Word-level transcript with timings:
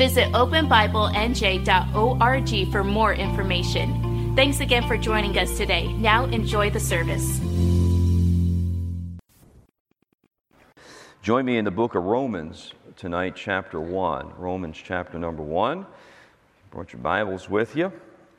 Visit 0.00 0.32
openbiblenj.org 0.32 2.72
for 2.72 2.82
more 2.82 3.12
information. 3.12 4.32
Thanks 4.34 4.60
again 4.60 4.88
for 4.88 4.96
joining 4.96 5.36
us 5.36 5.58
today. 5.58 5.92
Now 5.92 6.24
enjoy 6.24 6.70
the 6.70 6.80
service. 6.80 7.38
Join 11.20 11.44
me 11.44 11.58
in 11.58 11.66
the 11.66 11.70
book 11.70 11.96
of 11.96 12.04
Romans 12.04 12.72
tonight, 12.96 13.34
chapter 13.36 13.78
1. 13.78 14.38
Romans 14.38 14.80
chapter 14.82 15.18
number 15.18 15.42
1. 15.42 15.84
Brought 16.70 16.94
your 16.94 17.02
Bibles 17.02 17.50
with 17.50 17.76
you. 17.76 17.92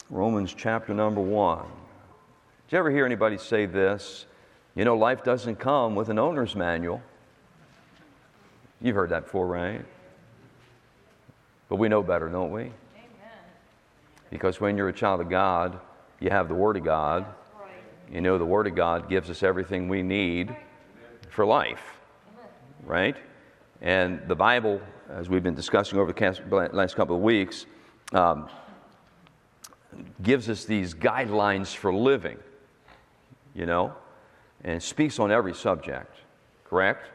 Romans 0.10 0.56
chapter 0.58 0.96
number 0.96 1.22
1. 1.22 1.60
Did 1.60 1.68
you 2.72 2.80
ever 2.80 2.90
hear 2.90 3.06
anybody 3.06 3.38
say 3.38 3.68
this? 3.68 4.26
You 4.74 4.84
know, 4.84 4.98
life 4.98 5.24
doesn't 5.24 5.58
come 5.58 5.94
with 5.94 6.10
an 6.10 6.18
owner's 6.18 6.56
manual. 6.56 7.04
You've 8.82 8.96
heard 8.96 9.12
that 9.12 9.26
before, 9.26 9.46
right? 9.46 9.86
But 11.72 11.78
we 11.78 11.88
know 11.88 12.04
better, 12.04 12.28
don't 12.28 12.52
we? 12.52 12.64
Amen. 12.64 12.74
Because 14.30 14.60
when 14.60 14.76
you're 14.76 14.90
a 14.90 14.94
child 14.94 15.22
of 15.22 15.30
God, 15.30 15.80
you 16.20 16.30
have 16.30 16.50
the 16.50 16.54
Word 16.54 16.76
of 16.76 16.84
God. 16.84 17.26
You 18.12 18.20
know 18.20 18.38
the 18.38 18.44
Word 18.44 18.68
of 18.68 18.76
God 18.76 19.10
gives 19.10 19.30
us 19.30 19.42
everything 19.42 19.88
we 19.88 20.04
need 20.04 20.54
for 21.30 21.46
life, 21.46 21.82
right? 22.84 23.16
And 23.82 24.20
the 24.28 24.36
Bible, 24.36 24.82
as 25.10 25.30
we've 25.30 25.44
been 25.44 25.56
discussing 25.56 25.98
over 25.98 26.12
the 26.12 26.70
last 26.74 26.98
couple 26.98 27.16
of 27.16 27.22
weeks, 27.22 27.66
um, 28.12 28.50
gives 30.22 30.50
us 30.50 30.66
these 30.66 30.94
guidelines 30.94 31.74
for 31.74 31.94
living, 31.94 32.38
you 33.56 33.66
know, 33.66 33.94
and 34.66 34.84
speaks 34.84 35.20
on 35.20 35.32
every 35.32 35.54
subject, 35.54 36.18
correct? 36.66 37.08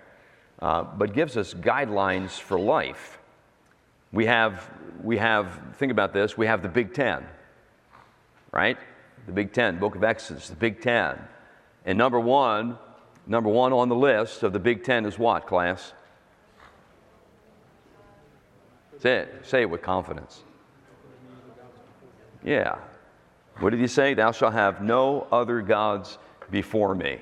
Uh, 0.62 0.82
but 0.82 1.12
gives 1.12 1.36
us 1.36 1.52
guidelines 1.52 2.40
for 2.40 2.58
life. 2.58 3.18
We 4.12 4.26
have, 4.26 4.70
we 5.02 5.18
have, 5.18 5.60
think 5.76 5.92
about 5.92 6.12
this, 6.12 6.36
we 6.36 6.46
have 6.46 6.62
the 6.62 6.68
Big 6.68 6.94
Ten, 6.94 7.24
right? 8.52 8.78
The 9.26 9.32
Big 9.32 9.52
Ten, 9.52 9.78
Book 9.78 9.94
of 9.94 10.04
Exodus, 10.04 10.48
the 10.48 10.56
Big 10.56 10.80
Ten. 10.80 11.18
And 11.84 11.98
number 11.98 12.20
one, 12.20 12.78
number 13.26 13.50
one 13.50 13.72
on 13.72 13.88
the 13.88 13.96
list 13.96 14.42
of 14.42 14.52
the 14.52 14.58
Big 14.58 14.84
Ten 14.84 15.04
is 15.04 15.18
what, 15.18 15.46
class? 15.46 15.92
Say 18.98 19.18
it, 19.18 19.46
say 19.46 19.62
it 19.62 19.70
with 19.70 19.82
confidence. 19.82 20.42
Yeah. 22.44 22.78
What 23.58 23.70
did 23.70 23.80
he 23.80 23.86
say? 23.86 24.14
Thou 24.14 24.32
shalt 24.32 24.52
have 24.52 24.82
no 24.82 25.26
other 25.32 25.60
gods 25.60 26.18
before 26.50 26.94
me. 26.94 27.18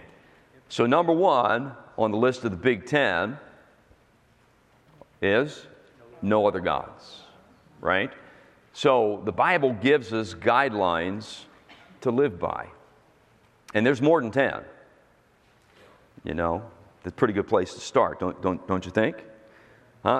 So, 0.69 0.87
number 0.87 1.13
one 1.13 1.73
on 1.97 2.11
the 2.11 2.17
list 2.17 2.45
of 2.45 2.51
the 2.51 2.57
Big 2.57 2.87
Ten 2.87 3.39
is 5.23 5.67
no 6.23 6.47
other 6.47 6.61
gods, 6.61 7.21
right? 7.81 8.11
So, 8.73 9.23
the 9.25 9.33
Bible 9.33 9.73
gives 9.73 10.13
us 10.13 10.35
guidelines 10.35 11.45
to 12.01 12.11
live 12.11 12.39
by. 12.39 12.69
And 13.73 13.87
there's 13.87 14.03
more 14.03 14.21
than 14.21 14.31
10. 14.31 14.63
You 16.25 16.35
know, 16.35 16.63
that's 17.03 17.13
a 17.13 17.17
pretty 17.17 17.35
good 17.35 17.47
place 17.47 17.75
to 17.75 17.81
start, 17.81 18.19
don't, 18.19 18.41
don't, 18.43 18.67
don't 18.67 18.85
you 18.85 18.91
think? 18.91 19.17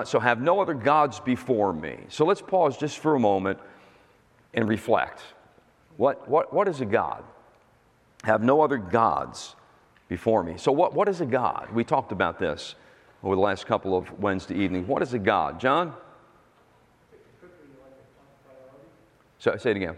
So, 0.05 0.19
have 0.19 0.41
no 0.41 0.61
other 0.61 0.73
gods 0.73 1.19
before 1.19 1.73
me. 1.73 1.97
So, 2.09 2.25
let's 2.25 2.41
pause 2.41 2.77
just 2.77 2.99
for 2.99 3.15
a 3.15 3.19
moment 3.19 3.59
and 4.53 4.67
reflect. 4.67 5.21
What, 5.97 6.27
what, 6.27 6.53
what 6.53 6.67
is 6.67 6.81
a 6.81 6.85
God? 6.85 7.23
Have 8.23 8.41
no 8.41 8.61
other 8.61 8.77
gods 8.77 9.55
before 10.07 10.43
me. 10.43 10.55
So, 10.57 10.71
what, 10.71 10.93
what 10.93 11.07
is 11.07 11.21
a 11.21 11.25
God? 11.25 11.69
We 11.73 11.83
talked 11.83 12.11
about 12.11 12.39
this 12.39 12.75
over 13.25 13.35
the 13.35 13.41
last 13.41 13.65
couple 13.65 13.97
of 13.97 14.19
Wednesday 14.19 14.53
evenings. 14.55 14.87
What 14.87 15.01
is 15.01 15.13
a 15.13 15.19
God? 15.19 15.59
John? 15.59 15.95
So, 19.39 19.57
say 19.57 19.71
it 19.71 19.77
again. 19.77 19.95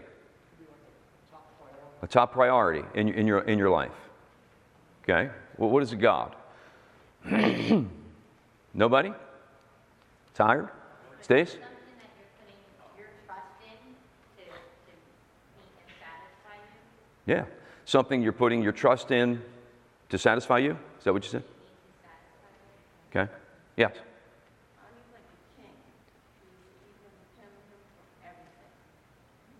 A 2.00 2.06
top 2.06 2.32
priority 2.32 2.84
in, 2.94 3.08
in, 3.08 3.26
your, 3.26 3.40
in 3.40 3.58
your 3.58 3.68
life. 3.68 3.92
Okay? 5.02 5.30
Well, 5.58 5.68
what 5.68 5.82
is 5.82 5.92
a 5.92 5.96
God? 5.96 6.36
Nobody? 8.74 9.12
Tired? 10.32 10.70
Stace? 11.20 11.58
Yeah. 17.26 17.44
Something 17.84 18.22
you're 18.22 18.32
putting 18.32 18.62
your 18.62 18.72
trust 18.72 19.10
in 19.10 19.42
to 20.08 20.16
satisfy 20.16 20.58
you? 20.58 20.78
Is 20.98 21.04
that 21.04 21.12
what 21.12 21.24
you 21.24 21.30
said? 21.30 21.44
Okay. 23.10 23.30
Yes. 23.76 23.92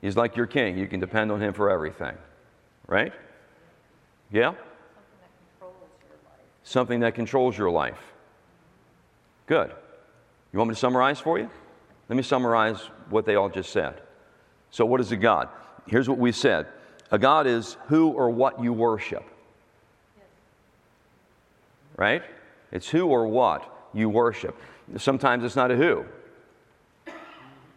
He's 0.01 0.17
like 0.17 0.37
your 0.37 0.47
king. 0.47 0.79
You 0.79 0.87
can 0.87 1.01
depend 1.01 1.33
on 1.33 1.41
him 1.41 1.53
for 1.53 1.71
everything. 1.71 2.17
Right? 2.87 3.13
Yeah? 4.31 4.55
Something 6.63 7.01
that 7.01 7.15
controls 7.15 7.57
your 7.57 7.71
life. 7.71 7.99
Good. 9.47 9.73
You 10.53 10.59
want 10.59 10.69
me 10.69 10.75
to 10.75 10.81
summarize 10.81 11.19
for 11.19 11.39
you? 11.39 11.51
Let 12.09 12.17
me 12.17 12.23
summarize 12.23 12.79
what 13.11 13.25
they 13.25 13.35
all 13.35 13.49
just 13.49 13.71
said. 13.71 14.01
So, 14.71 14.85
what 14.85 15.01
is 15.01 15.11
a 15.13 15.17
God? 15.17 15.49
Here's 15.87 16.09
what 16.09 16.19
we 16.19 16.33
said 16.33 16.67
a 17.11 17.19
God 17.19 17.47
is 17.47 17.77
who 17.87 18.09
or 18.11 18.31
what 18.31 18.63
you 18.63 18.73
worship. 18.73 19.25
Right? 21.97 22.23
It's 22.73 22.89
who 22.89 23.07
or 23.07 23.27
what 23.27 23.91
you 23.95 24.09
worship. 24.09 24.57
Sometimes 24.97 25.45
it's 25.45 25.57
not 25.57 25.71
a 25.71 25.77
who, 25.77 26.05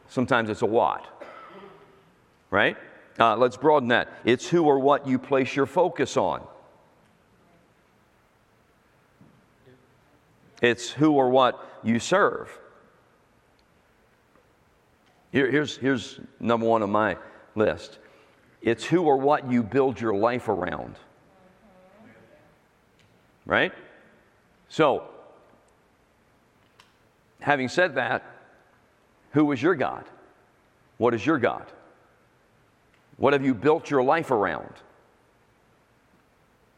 sometimes 0.10 0.50
it's 0.50 0.62
a 0.62 0.66
what. 0.66 1.06
Right? 2.50 2.76
Uh, 3.20 3.38
let's 3.38 3.56
broaden 3.56 3.90
that. 3.90 4.10
It's 4.26 4.48
who 4.48 4.66
or 4.66 4.80
what 4.80 5.08
you 5.08 5.18
place 5.20 5.56
your 5.56 5.66
focus 5.66 6.18
on. 6.18 6.42
It's 10.62 10.90
who 10.92 11.14
or 11.14 11.30
what 11.30 11.80
you 11.84 12.00
serve. 12.00 12.50
Here, 15.32 15.50
here's, 15.50 15.78
here's 15.78 16.20
number 16.40 16.68
one 16.68 16.84
on 16.84 16.92
my 16.92 17.18
list 17.56 17.98
it's 18.62 18.86
who 18.86 19.02
or 19.04 19.18
what 19.18 19.52
you 19.52 19.64
build 19.64 20.00
your 20.00 20.14
life 20.14 20.48
around. 20.48 20.96
Right? 23.46 23.74
So, 24.72 25.04
having 27.42 27.68
said 27.68 27.96
that, 27.96 28.24
who 29.32 29.52
is 29.52 29.62
your 29.62 29.76
God? 29.76 30.06
What 30.98 31.14
is 31.14 31.26
your 31.26 31.38
God? 31.40 31.66
What 33.18 33.34
have 33.34 33.44
you 33.44 33.54
built 33.54 33.90
your 33.90 34.02
life 34.02 34.32
around? 34.32 34.74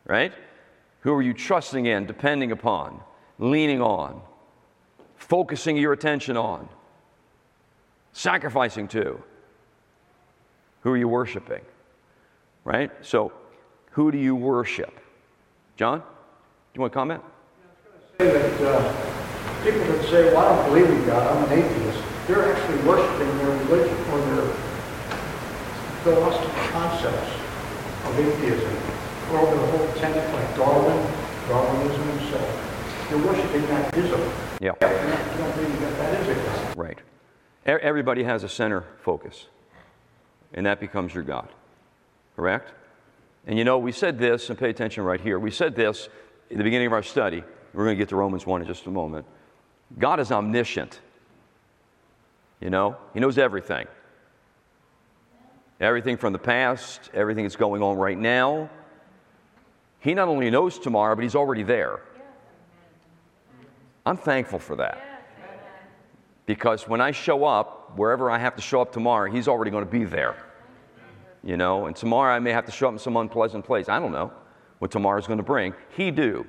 Right? 0.05 0.33
Who 1.01 1.13
are 1.13 1.21
you 1.21 1.35
trusting 1.35 1.85
in, 1.85 2.07
depending 2.07 2.51
upon, 2.51 2.99
leaning 3.37 3.79
on, 3.79 4.19
focusing 5.15 5.77
your 5.77 5.93
attention 5.93 6.35
on, 6.35 6.67
sacrificing 8.11 8.87
to? 8.87 9.21
Who 10.81 10.89
are 10.89 10.97
you 10.97 11.07
worshiping? 11.07 11.61
Right? 12.63 12.89
So, 13.01 13.33
who 13.91 14.11
do 14.11 14.17
you 14.17 14.35
worship? 14.35 14.99
John, 15.77 15.99
do 15.99 16.05
you 16.73 16.81
want 16.81 16.91
to 16.91 16.97
comment? 16.97 17.23
That 18.31 18.61
uh, 18.61 18.93
people 19.63 19.79
that 19.79 20.03
say, 20.09 20.33
well, 20.33 20.45
I 20.45 20.55
don't 20.55 20.69
believe 20.69 20.89
in 20.89 21.05
God, 21.05 21.35
I'm 21.35 21.51
an 21.51 21.59
atheist, 21.59 22.03
they're 22.27 22.53
actually 22.53 22.77
worshiping 22.87 23.37
their 23.37 23.57
religion 23.65 23.97
or 24.11 24.17
their 24.19 24.53
philosophical 26.03 26.63
concepts 26.71 27.31
of 28.05 28.19
atheism. 28.19 28.75
Or 29.31 29.39
over 29.39 29.55
the 29.55 29.67
whole 29.71 29.87
tenet 29.95 30.33
like 30.33 30.55
Darwin, 30.55 31.07
Darwinism 31.47 32.09
and 32.09 32.21
so 32.29 32.37
on. 32.37 32.73
You're 33.09 33.25
worshiping 33.25 33.61
that 33.67 33.97
ism. 33.97 34.21
Yeah. 34.59 34.73
You 34.73 35.37
don't 35.37 35.55
believe 35.55 35.79
that 35.79 35.97
that 35.97 36.21
is 36.21 36.27
a 36.29 36.35
God. 36.35 36.77
Right. 36.77 36.99
Everybody 37.65 38.23
has 38.23 38.43
a 38.43 38.49
center 38.49 38.85
focus, 39.01 39.47
and 40.53 40.65
that 40.65 40.79
becomes 40.79 41.13
your 41.13 41.23
God. 41.23 41.47
Correct? 42.35 42.71
And 43.47 43.57
you 43.57 43.63
know, 43.63 43.77
we 43.77 43.91
said 43.91 44.19
this, 44.19 44.49
and 44.49 44.57
pay 44.57 44.69
attention 44.69 45.03
right 45.03 45.19
here. 45.19 45.39
We 45.39 45.51
said 45.51 45.75
this 45.75 46.09
in 46.49 46.57
the 46.57 46.63
beginning 46.63 46.87
of 46.87 46.93
our 46.93 47.03
study. 47.03 47.43
We're 47.73 47.85
going 47.85 47.97
to 47.97 48.01
get 48.01 48.09
to 48.09 48.15
Romans 48.15 48.45
1 48.45 48.61
in 48.61 48.67
just 48.67 48.85
a 48.85 48.91
moment. 48.91 49.25
God 49.97 50.19
is 50.19 50.31
omniscient. 50.31 50.99
You 52.61 52.69
know, 52.69 52.97
He 53.13 53.19
knows 53.19 53.37
everything. 53.37 53.87
Everything 55.79 56.17
from 56.17 56.33
the 56.33 56.39
past, 56.39 57.09
everything 57.13 57.43
that's 57.43 57.55
going 57.55 57.81
on 57.81 57.97
right 57.97 58.17
now. 58.17 58.69
He 59.99 60.13
not 60.13 60.27
only 60.27 60.49
knows 60.49 60.77
tomorrow, 60.79 61.15
but 61.15 61.23
He's 61.23 61.35
already 61.35 61.63
there. 61.63 61.99
I'm 64.05 64.17
thankful 64.17 64.59
for 64.59 64.75
that. 64.77 65.01
Because 66.45 66.87
when 66.87 67.01
I 67.01 67.11
show 67.11 67.45
up, 67.45 67.97
wherever 67.97 68.29
I 68.29 68.37
have 68.37 68.55
to 68.57 68.61
show 68.61 68.81
up 68.81 68.91
tomorrow, 68.91 69.31
He's 69.31 69.47
already 69.47 69.71
going 69.71 69.85
to 69.85 69.91
be 69.91 70.03
there. 70.03 70.35
You 71.43 71.57
know, 71.57 71.87
and 71.87 71.95
tomorrow 71.95 72.33
I 72.33 72.39
may 72.39 72.51
have 72.51 72.65
to 72.65 72.71
show 72.71 72.87
up 72.87 72.93
in 72.93 72.99
some 72.99 73.17
unpleasant 73.17 73.65
place. 73.65 73.89
I 73.89 73.99
don't 73.99 74.11
know 74.11 74.31
what 74.79 74.91
tomorrow's 74.91 75.27
going 75.27 75.37
to 75.37 75.43
bring. 75.43 75.73
He 75.95 76.11
do, 76.11 76.45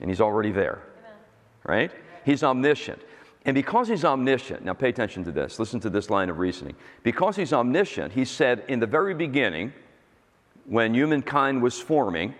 and 0.00 0.10
He's 0.10 0.20
already 0.20 0.50
there. 0.50 0.82
Right? 1.64 1.92
He's 2.24 2.42
omniscient. 2.42 3.00
And 3.44 3.54
because 3.54 3.88
he's 3.88 4.04
omniscient, 4.04 4.64
now 4.64 4.74
pay 4.74 4.90
attention 4.90 5.24
to 5.24 5.32
this, 5.32 5.58
listen 5.58 5.80
to 5.80 5.90
this 5.90 6.10
line 6.10 6.28
of 6.28 6.38
reasoning. 6.38 6.74
Because 7.02 7.36
he's 7.36 7.52
omniscient, 7.52 8.12
he 8.12 8.24
said 8.24 8.64
in 8.68 8.80
the 8.80 8.86
very 8.86 9.14
beginning, 9.14 9.72
when 10.66 10.94
humankind 10.94 11.62
was 11.62 11.80
forming, 11.80 12.34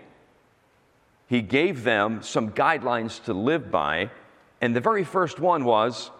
he 1.27 1.41
gave 1.41 1.83
them 1.83 2.21
some 2.21 2.51
guidelines 2.51 3.23
to 3.23 3.33
live 3.33 3.71
by, 3.71 4.11
and 4.59 4.75
the 4.75 4.81
very 4.81 5.03
first 5.03 5.39
one 5.39 5.65
was 5.65 6.11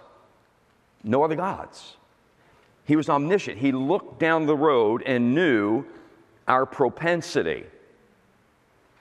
no 1.03 1.23
other 1.23 1.35
gods. 1.35 1.97
He 2.85 2.95
was 2.95 3.07
omniscient. 3.07 3.59
He 3.59 3.71
looked 3.71 4.19
down 4.19 4.47
the 4.47 4.55
road 4.55 5.03
and 5.05 5.35
knew 5.35 5.85
our 6.47 6.65
propensity 6.65 7.65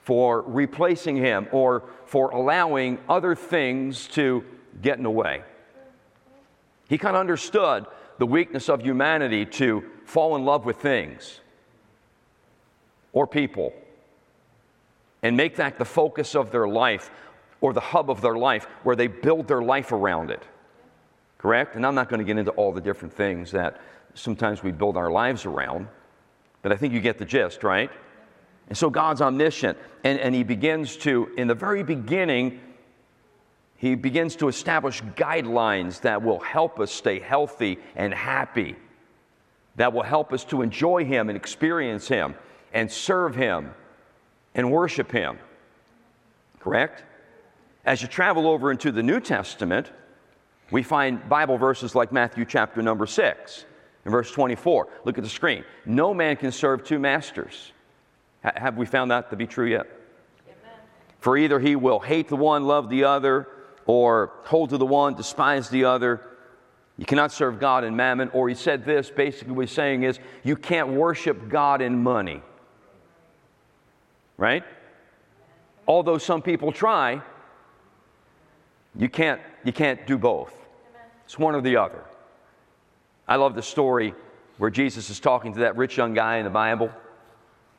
for 0.02 0.42
replacing 0.42 1.16
him 1.16 1.48
or 1.52 1.84
for 2.06 2.30
allowing 2.30 2.98
other 3.08 3.34
things 3.34 4.08
to 4.08 4.44
get 4.82 4.96
in 4.96 5.04
the 5.04 5.10
way. 5.10 5.42
He 6.88 6.98
kind 6.98 7.16
of 7.16 7.20
understood 7.20 7.86
the 8.18 8.26
weakness 8.26 8.68
of 8.68 8.82
humanity 8.82 9.46
to 9.46 9.84
fall 10.04 10.36
in 10.36 10.44
love 10.44 10.64
with 10.64 10.76
things 10.76 11.40
or 13.12 13.26
people 13.26 13.72
and 15.22 15.36
make 15.36 15.56
that 15.56 15.78
the 15.78 15.84
focus 15.84 16.34
of 16.34 16.50
their 16.50 16.68
life 16.68 17.10
or 17.60 17.72
the 17.72 17.80
hub 17.80 18.10
of 18.10 18.20
their 18.20 18.36
life 18.36 18.64
where 18.82 18.96
they 18.96 19.06
build 19.06 19.46
their 19.46 19.62
life 19.62 19.92
around 19.92 20.30
it. 20.30 20.42
Correct? 21.38 21.76
And 21.76 21.86
I'm 21.86 21.94
not 21.94 22.08
going 22.08 22.18
to 22.18 22.24
get 22.24 22.38
into 22.38 22.50
all 22.52 22.72
the 22.72 22.80
different 22.80 23.14
things 23.14 23.50
that 23.52 23.80
sometimes 24.14 24.62
we 24.62 24.72
build 24.72 24.96
our 24.96 25.10
lives 25.10 25.46
around, 25.46 25.88
but 26.62 26.72
I 26.72 26.76
think 26.76 26.92
you 26.92 27.00
get 27.00 27.18
the 27.18 27.24
gist, 27.24 27.62
right? 27.62 27.90
And 28.70 28.78
so 28.78 28.88
God's 28.88 29.20
omniscient, 29.20 29.76
and, 30.04 30.18
and 30.18 30.34
He 30.34 30.44
begins 30.44 30.96
to, 30.98 31.30
in 31.36 31.48
the 31.48 31.54
very 31.54 31.82
beginning, 31.82 32.60
He 33.76 33.96
begins 33.96 34.36
to 34.36 34.48
establish 34.48 35.02
guidelines 35.16 36.00
that 36.02 36.22
will 36.22 36.38
help 36.38 36.78
us 36.78 36.92
stay 36.92 37.18
healthy 37.18 37.78
and 37.96 38.14
happy, 38.14 38.76
that 39.74 39.92
will 39.92 40.04
help 40.04 40.32
us 40.32 40.44
to 40.44 40.62
enjoy 40.62 41.04
Him 41.04 41.28
and 41.28 41.36
experience 41.36 42.06
Him 42.06 42.36
and 42.72 42.90
serve 42.90 43.34
Him 43.34 43.74
and 44.54 44.70
worship 44.70 45.10
Him. 45.10 45.38
Correct? 46.60 47.02
As 47.84 48.02
you 48.02 48.08
travel 48.08 48.46
over 48.46 48.70
into 48.70 48.92
the 48.92 49.02
New 49.02 49.18
Testament, 49.18 49.90
we 50.70 50.84
find 50.84 51.28
Bible 51.28 51.58
verses 51.58 51.96
like 51.96 52.12
Matthew 52.12 52.44
chapter 52.44 52.82
number 52.82 53.06
6 53.06 53.64
and 54.04 54.12
verse 54.12 54.30
24. 54.30 54.86
Look 55.04 55.18
at 55.18 55.24
the 55.24 55.30
screen. 55.30 55.64
No 55.86 56.14
man 56.14 56.36
can 56.36 56.52
serve 56.52 56.84
two 56.84 57.00
masters. 57.00 57.72
Have 58.42 58.76
we 58.76 58.86
found 58.86 59.10
that 59.10 59.30
to 59.30 59.36
be 59.36 59.46
true 59.46 59.66
yet? 59.66 59.86
Amen. 60.46 60.78
For 61.18 61.36
either 61.36 61.60
he 61.60 61.76
will 61.76 62.00
hate 62.00 62.28
the 62.28 62.36
one, 62.36 62.64
love 62.64 62.88
the 62.88 63.04
other, 63.04 63.48
or 63.86 64.32
hold 64.44 64.70
to 64.70 64.78
the 64.78 64.86
one, 64.86 65.14
despise 65.14 65.68
the 65.68 65.84
other. 65.84 66.26
You 66.96 67.04
cannot 67.06 67.32
serve 67.32 67.58
God 67.58 67.84
and 67.84 67.96
mammon. 67.96 68.30
Or 68.30 68.48
he 68.48 68.54
said 68.54 68.84
this 68.84 69.10
basically, 69.10 69.52
what 69.52 69.66
he's 69.66 69.74
saying 69.74 70.02
is, 70.02 70.18
you 70.42 70.56
can't 70.56 70.88
worship 70.88 71.48
God 71.48 71.82
in 71.82 72.02
money. 72.02 72.42
Right? 74.36 74.64
Although 75.86 76.18
some 76.18 76.40
people 76.40 76.72
try, 76.72 77.20
you 78.96 79.08
can't, 79.08 79.40
you 79.64 79.72
can't 79.72 80.06
do 80.06 80.16
both. 80.16 80.54
It's 81.24 81.38
one 81.38 81.54
or 81.54 81.60
the 81.60 81.76
other. 81.76 82.04
I 83.28 83.36
love 83.36 83.54
the 83.54 83.62
story 83.62 84.14
where 84.58 84.70
Jesus 84.70 85.10
is 85.10 85.20
talking 85.20 85.52
to 85.54 85.60
that 85.60 85.76
rich 85.76 85.96
young 85.96 86.12
guy 86.12 86.36
in 86.36 86.44
the 86.44 86.50
Bible, 86.50 86.90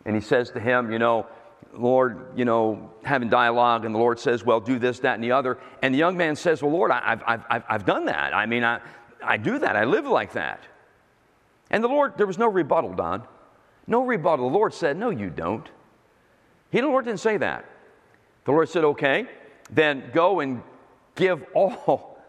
and 0.06 0.16
he 0.16 0.22
says 0.22 0.52
to 0.52 0.60
him, 0.60 0.92
You 0.92 1.00
know, 1.00 1.28
Lord, 1.74 2.38
you 2.38 2.46
know, 2.46 2.92
having 3.04 3.30
dialogue, 3.30 3.86
and 3.86 3.94
the 3.94 4.00
Lord 4.00 4.20
says, 4.20 4.44
Well, 4.44 4.60
do 4.60 4.80
this, 4.80 5.00
that, 5.00 5.16
and 5.16 5.24
the 5.24 5.32
other. 5.32 5.58
And 5.82 5.94
the 5.94 6.00
young 6.00 6.18
man 6.18 6.36
says, 6.36 6.62
Well, 6.62 6.72
Lord, 6.72 6.92
I've, 6.92 7.24
I've, 7.26 7.64
I've, 7.70 7.86
done 7.86 8.06
that. 8.06 8.34
I 8.34 8.46
mean, 8.46 8.64
I, 8.64 8.80
I 9.24 9.38
do 9.38 9.60
that. 9.60 9.76
I 9.76 9.86
live 9.86 10.06
like 10.06 10.34
that. 10.34 10.64
And 11.70 11.84
the 11.84 11.88
Lord, 11.88 12.18
there 12.18 12.28
was 12.28 12.38
no 12.38 12.48
rebuttal, 12.48 12.94
Don. 12.94 13.24
No 13.88 14.04
rebuttal. 14.06 14.50
The 14.50 14.56
Lord 14.56 14.74
said, 14.74 14.98
No, 14.98 15.10
you 15.10 15.30
don't. 15.30 15.68
He, 16.72 16.82
the 16.82 16.88
Lord 16.88 17.06
didn't 17.06 17.20
say 17.20 17.38
that. 17.38 17.66
The 18.46 18.52
Lord 18.52 18.70
said, 18.70 18.84
Okay, 18.84 19.28
then 19.70 20.12
go 20.14 20.40
and 20.40 20.62
give 21.16 21.46
all 21.54 22.20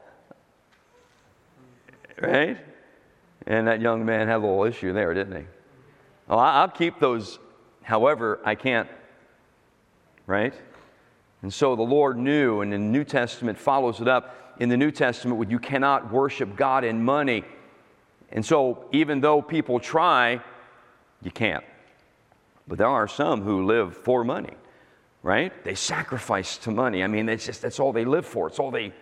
right? 2.20 2.58
And 3.46 3.66
that 3.66 3.80
young 3.80 4.04
man 4.04 4.28
had 4.28 4.36
a 4.36 4.38
little 4.38 4.64
issue 4.64 4.92
there, 4.92 5.12
didn't 5.14 5.36
he? 5.36 5.46
Well, 6.28 6.38
I'll 6.38 6.68
keep 6.68 7.00
those, 7.00 7.38
however, 7.82 8.40
I 8.44 8.54
can't, 8.54 8.88
right? 10.26 10.54
And 11.42 11.52
so 11.52 11.74
the 11.74 11.82
Lord 11.82 12.16
knew, 12.16 12.60
and 12.60 12.72
the 12.72 12.78
New 12.78 13.04
Testament 13.04 13.58
follows 13.58 14.00
it 14.00 14.08
up. 14.08 14.56
In 14.60 14.68
the 14.68 14.76
New 14.76 14.90
Testament, 14.90 15.50
you 15.50 15.58
cannot 15.58 16.12
worship 16.12 16.56
God 16.56 16.84
in 16.84 17.04
money. 17.04 17.44
And 18.30 18.46
so, 18.46 18.86
even 18.92 19.20
though 19.20 19.42
people 19.42 19.80
try, 19.80 20.40
you 21.22 21.30
can't. 21.30 21.64
But 22.68 22.78
there 22.78 22.88
are 22.88 23.08
some 23.08 23.42
who 23.42 23.66
live 23.66 23.96
for 23.96 24.24
money, 24.24 24.54
right? 25.22 25.52
They 25.64 25.74
sacrifice 25.74 26.56
to 26.58 26.70
money. 26.70 27.02
I 27.02 27.08
mean, 27.08 27.28
it's 27.28 27.44
just 27.44 27.62
that's 27.62 27.80
all 27.80 27.92
they 27.92 28.04
live 28.04 28.24
for. 28.24 28.46
It's 28.46 28.58
all 28.58 28.70
they 28.70 28.92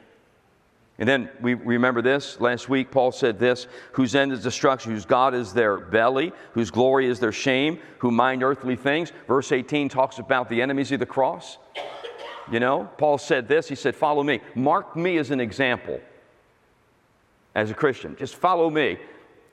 and 1.00 1.08
then 1.08 1.31
we 1.41 1.55
remember 1.55 2.02
this 2.02 2.38
last 2.41 2.69
week, 2.69 2.91
Paul 2.91 3.11
said 3.11 3.38
this 3.38 3.67
whose 3.93 4.14
end 4.14 4.32
is 4.32 4.43
destruction, 4.43 4.93
whose 4.93 5.06
God 5.06 5.35
is 5.35 5.55
their 5.55 5.79
belly, 5.79 6.31
whose 6.52 6.70
glory 6.70 7.06
is 7.06 7.19
their 7.19 7.32
shame, 7.32 7.81
who 7.99 8.11
mind 8.11 8.43
earthly 8.43 8.76
things. 8.76 9.11
Verse 9.26 9.50
18 9.50 9.88
talks 9.88 10.19
about 10.19 10.50
the 10.50 10.61
enemies 10.61 10.93
of 10.93 11.00
the 11.00 11.06
cross. 11.06 11.56
You 12.52 12.61
know, 12.61 12.91
Paul 12.99 13.17
said 13.17 13.49
this 13.49 13.67
he 13.67 13.75
said, 13.75 13.97
Follow 13.97 14.23
me. 14.23 14.41
Mark 14.55 14.94
me 14.94 15.17
as 15.17 15.31
an 15.31 15.41
example 15.41 15.99
as 17.55 17.70
a 17.70 17.74
Christian. 17.74 18.15
Just 18.17 18.36
follow 18.36 18.69
me. 18.69 18.98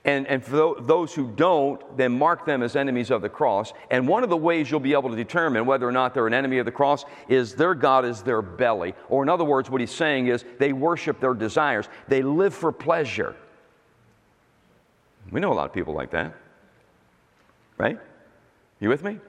And, 0.07 0.25
and 0.27 0.41
for 0.41 0.77
those 0.79 1.13
who 1.13 1.27
don't, 1.27 1.97
then 1.97 2.17
mark 2.17 2.45
them 2.45 2.63
as 2.63 2.77
enemies 2.77 3.11
of 3.11 3.21
the 3.21 3.27
cross. 3.27 3.73
And 3.91 4.07
one 4.07 4.23
of 4.23 4.29
the 4.29 4.37
ways 4.37 4.71
you'll 4.71 4.79
be 4.79 4.93
able 4.93 5.09
to 5.09 5.17
determine 5.17 5.65
whether 5.65 5.85
or 5.85 5.91
not 5.91 6.13
they're 6.13 6.27
an 6.27 6.33
enemy 6.33 6.59
of 6.59 6.65
the 6.65 6.71
cross 6.71 7.03
is 7.27 7.55
their 7.55 7.75
God 7.75 8.05
is 8.05 8.21
their 8.21 8.41
belly. 8.41 8.95
Or, 9.09 9.21
in 9.21 9.27
other 9.27 9.43
words, 9.43 9.69
what 9.69 9.81
he's 9.81 9.91
saying 9.91 10.27
is 10.27 10.45
they 10.59 10.71
worship 10.71 11.19
their 11.19 11.33
desires, 11.33 11.89
they 12.07 12.21
live 12.21 12.55
for 12.55 12.71
pleasure. 12.71 13.35
We 15.29 15.41
know 15.41 15.51
a 15.51 15.55
lot 15.55 15.65
of 15.65 15.73
people 15.73 15.93
like 15.93 16.11
that. 16.11 16.33
Right? 17.77 17.99
You 18.79 18.87
with 18.87 19.03
me? 19.03 19.19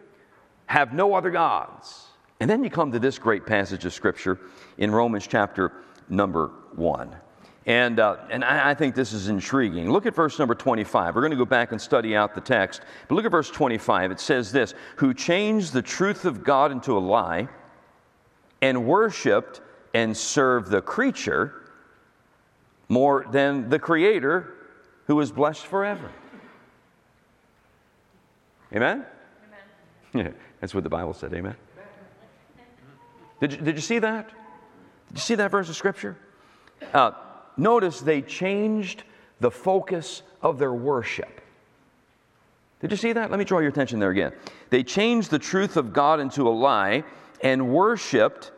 Have 0.67 0.93
no 0.93 1.15
other 1.15 1.33
gods. 1.33 2.07
And 2.39 2.49
then 2.49 2.63
you 2.63 2.71
come 2.71 2.93
to 2.93 3.01
this 3.01 3.19
great 3.19 3.47
passage 3.47 3.85
of 3.85 3.93
Scripture 3.93 4.39
in 4.77 4.93
Romans 4.93 5.27
chapter 5.27 5.73
number 6.09 6.53
1. 6.77 7.17
And, 7.67 8.01
uh, 8.01 8.17
and 8.31 8.45
I, 8.45 8.71
I, 8.71 8.75
think 8.75 8.95
this 8.95 9.13
is 9.13 9.29
intriguing. 9.29 9.91
Look 9.91 10.07
at 10.07 10.15
verse 10.15 10.39
number 10.39 10.55
25. 10.55 11.15
We're 11.15 11.21
going 11.21 11.33
to 11.33 11.37
go 11.37 11.45
back 11.45 11.73
and 11.73 11.81
study 11.81 12.17
out 12.17 12.35
the 12.35 12.41
text. 12.41 12.81
But 13.09 13.17
look 13.17 13.27
at 13.27 13.31
verse 13.31 13.51
25. 13.51 14.11
It 14.11 14.21
says 14.21 14.51
this 14.51 14.75
Who 14.97 15.13
changed 15.13 15.75
the 15.75 15.83
truth 15.83 16.25
of 16.25 16.45
God 16.45 16.73
into 16.73 16.97
a 16.97 17.01
lie 17.01 17.49
and 18.63 18.87
worshiped 18.87 19.61
and 19.93 20.17
served 20.17 20.71
the 20.71 20.81
creature 20.81 21.69
more 22.89 23.27
than 23.31 23.69
the 23.69 23.79
Creator 23.79 24.55
who 25.07 25.21
is 25.21 25.31
blessed 25.31 25.67
forever. 25.67 26.11
Amen? 28.75 29.05
Amen. 30.15 30.27
Yeah, 30.27 30.33
that's 30.61 30.75
what 30.75 30.85
the 30.85 30.91
Bible 30.91 31.15
said. 31.15 31.33
Amen. 31.35 31.57
Did 33.41 33.53
you, 33.53 33.59
did 33.59 33.77
you 33.77 33.83
see 33.83 33.99
that? 34.01 34.29
Did 35.09 35.17
you 35.17 35.21
see 35.21 35.35
that 35.37 35.51
verse 35.51 35.69
of 35.69 35.77
Scripture? 35.77 36.17
Uh, 36.93 37.13
notice 37.59 38.01
they 38.01 38.23
changed 38.23 39.03
the 39.41 39.51
focus 39.51 40.23
of 40.43 40.59
their 40.59 40.73
worship. 40.73 41.41
Did 42.81 42.91
you 42.91 42.97
see 42.97 43.13
that? 43.13 43.31
Let 43.31 43.39
me 43.39 43.45
draw 43.45 43.59
your 43.59 43.71
attention 43.71 43.99
there 43.99 44.11
again. 44.11 44.33
They 44.71 44.85
changed 44.85 45.31
the 45.31 45.39
truth 45.39 45.77
of 45.77 45.93
God 45.93 46.21
into 46.21 46.47
a 46.49 46.51
lie 46.51 47.03
and 47.43 47.73
worshiped. 47.73 48.53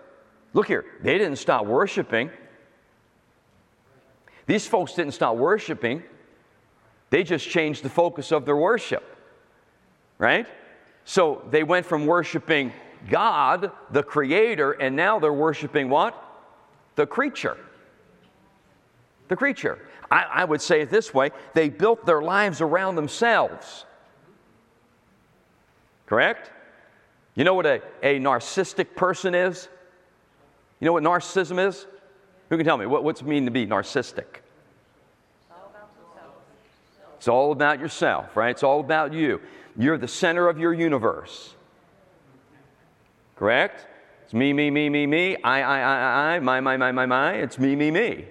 Look 0.53 0.67
here, 0.67 0.85
they 1.03 1.17
didn't 1.17 1.37
stop 1.37 1.65
worshiping. 1.65 2.31
These 4.47 4.67
folks 4.67 4.95
didn't 4.95 5.15
stop 5.15 5.37
worshiping, 5.37 6.03
they 7.11 7.23
just 7.23 7.49
changed 7.49 7.83
the 7.83 7.89
focus 7.89 8.33
of 8.33 8.45
their 8.45 8.57
worship. 8.57 9.05
Right? 10.19 10.47
So 11.05 11.43
they 11.51 11.63
went 11.63 11.87
from 11.87 12.05
worshiping 12.05 12.73
God, 13.09 13.73
the 13.91 14.03
Creator, 14.03 14.73
and 14.73 14.95
now 14.95 15.19
they're 15.19 15.33
worshiping 15.33 15.89
what? 15.89 16.15
The 16.97 17.07
creature. 17.07 17.57
The 19.31 19.37
creature. 19.37 19.79
I, 20.11 20.25
I 20.25 20.45
would 20.45 20.61
say 20.61 20.83
it 20.83 20.91
this 20.91 21.15
way 21.15 21.31
they 21.55 21.71
built 21.71 22.05
their 22.05 22.21
lives 22.21 22.61
around 22.61 22.97
themselves. 22.97 23.87
Correct? 26.05 26.51
You 27.35 27.45
know 27.45 27.55
what 27.55 27.65
a, 27.65 27.81
a 28.03 28.19
narcissistic 28.19 28.95
person 28.97 29.35
is? 29.35 29.69
You 30.81 30.87
know 30.87 30.93
what 30.93 31.05
narcissism 31.05 31.67
is? 31.67 31.87
Who 32.51 32.57
can 32.57 32.67
tell 32.67 32.77
me? 32.77 32.87
What, 32.87 33.05
what's 33.05 33.21
it 33.23 33.27
mean 33.27 33.45
to 33.45 33.51
be 33.51 33.67
narcissistic? 33.67 34.41
It's 37.17 37.29
all 37.29 37.53
about 37.53 37.79
yourself, 37.79 38.37
right? 38.37 38.51
It's 38.51 38.63
all 38.63 38.81
about 38.81 39.13
you. 39.13 39.41
You're 39.77 39.99
the 39.99 40.09
center 40.09 40.49
of 40.49 40.59
your 40.59 40.73
universe. 40.73 41.55
Correct? 43.37 43.87
It's 44.25 44.35
me, 44.35 44.53
me, 44.53 44.71
me, 44.71 44.89
me, 44.89 45.07
me, 45.07 45.37
I, 45.45 45.63
I, 45.63 45.79
I, 45.81 46.35
I, 46.35 46.39
my, 46.41 46.61
my, 46.61 46.77
my, 46.77 46.93
my, 46.93 47.07
my. 47.07 47.35
It's 47.35 47.59
me, 47.59 47.77
me, 47.77 47.91
me. 47.91 48.27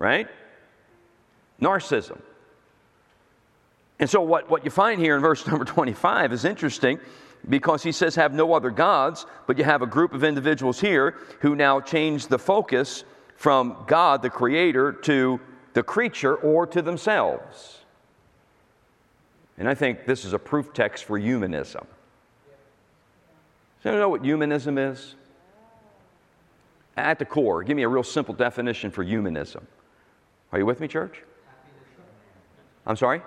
Right? 0.00 0.28
Narcissism. 1.60 2.18
And 3.98 4.08
so, 4.08 4.22
what, 4.22 4.48
what 4.48 4.64
you 4.64 4.70
find 4.70 4.98
here 4.98 5.14
in 5.14 5.20
verse 5.20 5.46
number 5.46 5.64
25 5.64 6.32
is 6.32 6.44
interesting 6.44 6.98
because 7.48 7.82
he 7.82 7.92
says, 7.92 8.14
Have 8.14 8.32
no 8.32 8.54
other 8.54 8.70
gods, 8.70 9.26
but 9.46 9.58
you 9.58 9.64
have 9.64 9.82
a 9.82 9.86
group 9.86 10.14
of 10.14 10.24
individuals 10.24 10.80
here 10.80 11.16
who 11.40 11.54
now 11.54 11.80
change 11.80 12.26
the 12.26 12.38
focus 12.38 13.04
from 13.36 13.84
God, 13.86 14.22
the 14.22 14.30
Creator, 14.30 14.92
to 15.04 15.38
the 15.74 15.82
creature 15.82 16.34
or 16.34 16.66
to 16.66 16.80
themselves. 16.80 17.80
And 19.58 19.68
I 19.68 19.74
think 19.74 20.06
this 20.06 20.24
is 20.24 20.32
a 20.32 20.38
proof 20.38 20.72
text 20.72 21.04
for 21.04 21.18
humanism. 21.18 21.86
So, 23.82 23.92
you 23.92 23.98
know 23.98 24.08
what 24.08 24.24
humanism 24.24 24.78
is? 24.78 25.14
At 26.96 27.18
the 27.18 27.26
core, 27.26 27.62
give 27.62 27.76
me 27.76 27.82
a 27.82 27.88
real 27.88 28.02
simple 28.02 28.34
definition 28.34 28.90
for 28.90 29.04
humanism. 29.04 29.66
Are 30.52 30.58
you 30.58 30.66
with 30.66 30.80
me, 30.80 30.88
church? 30.88 31.22
I'm 32.86 32.96
sorry? 32.96 33.22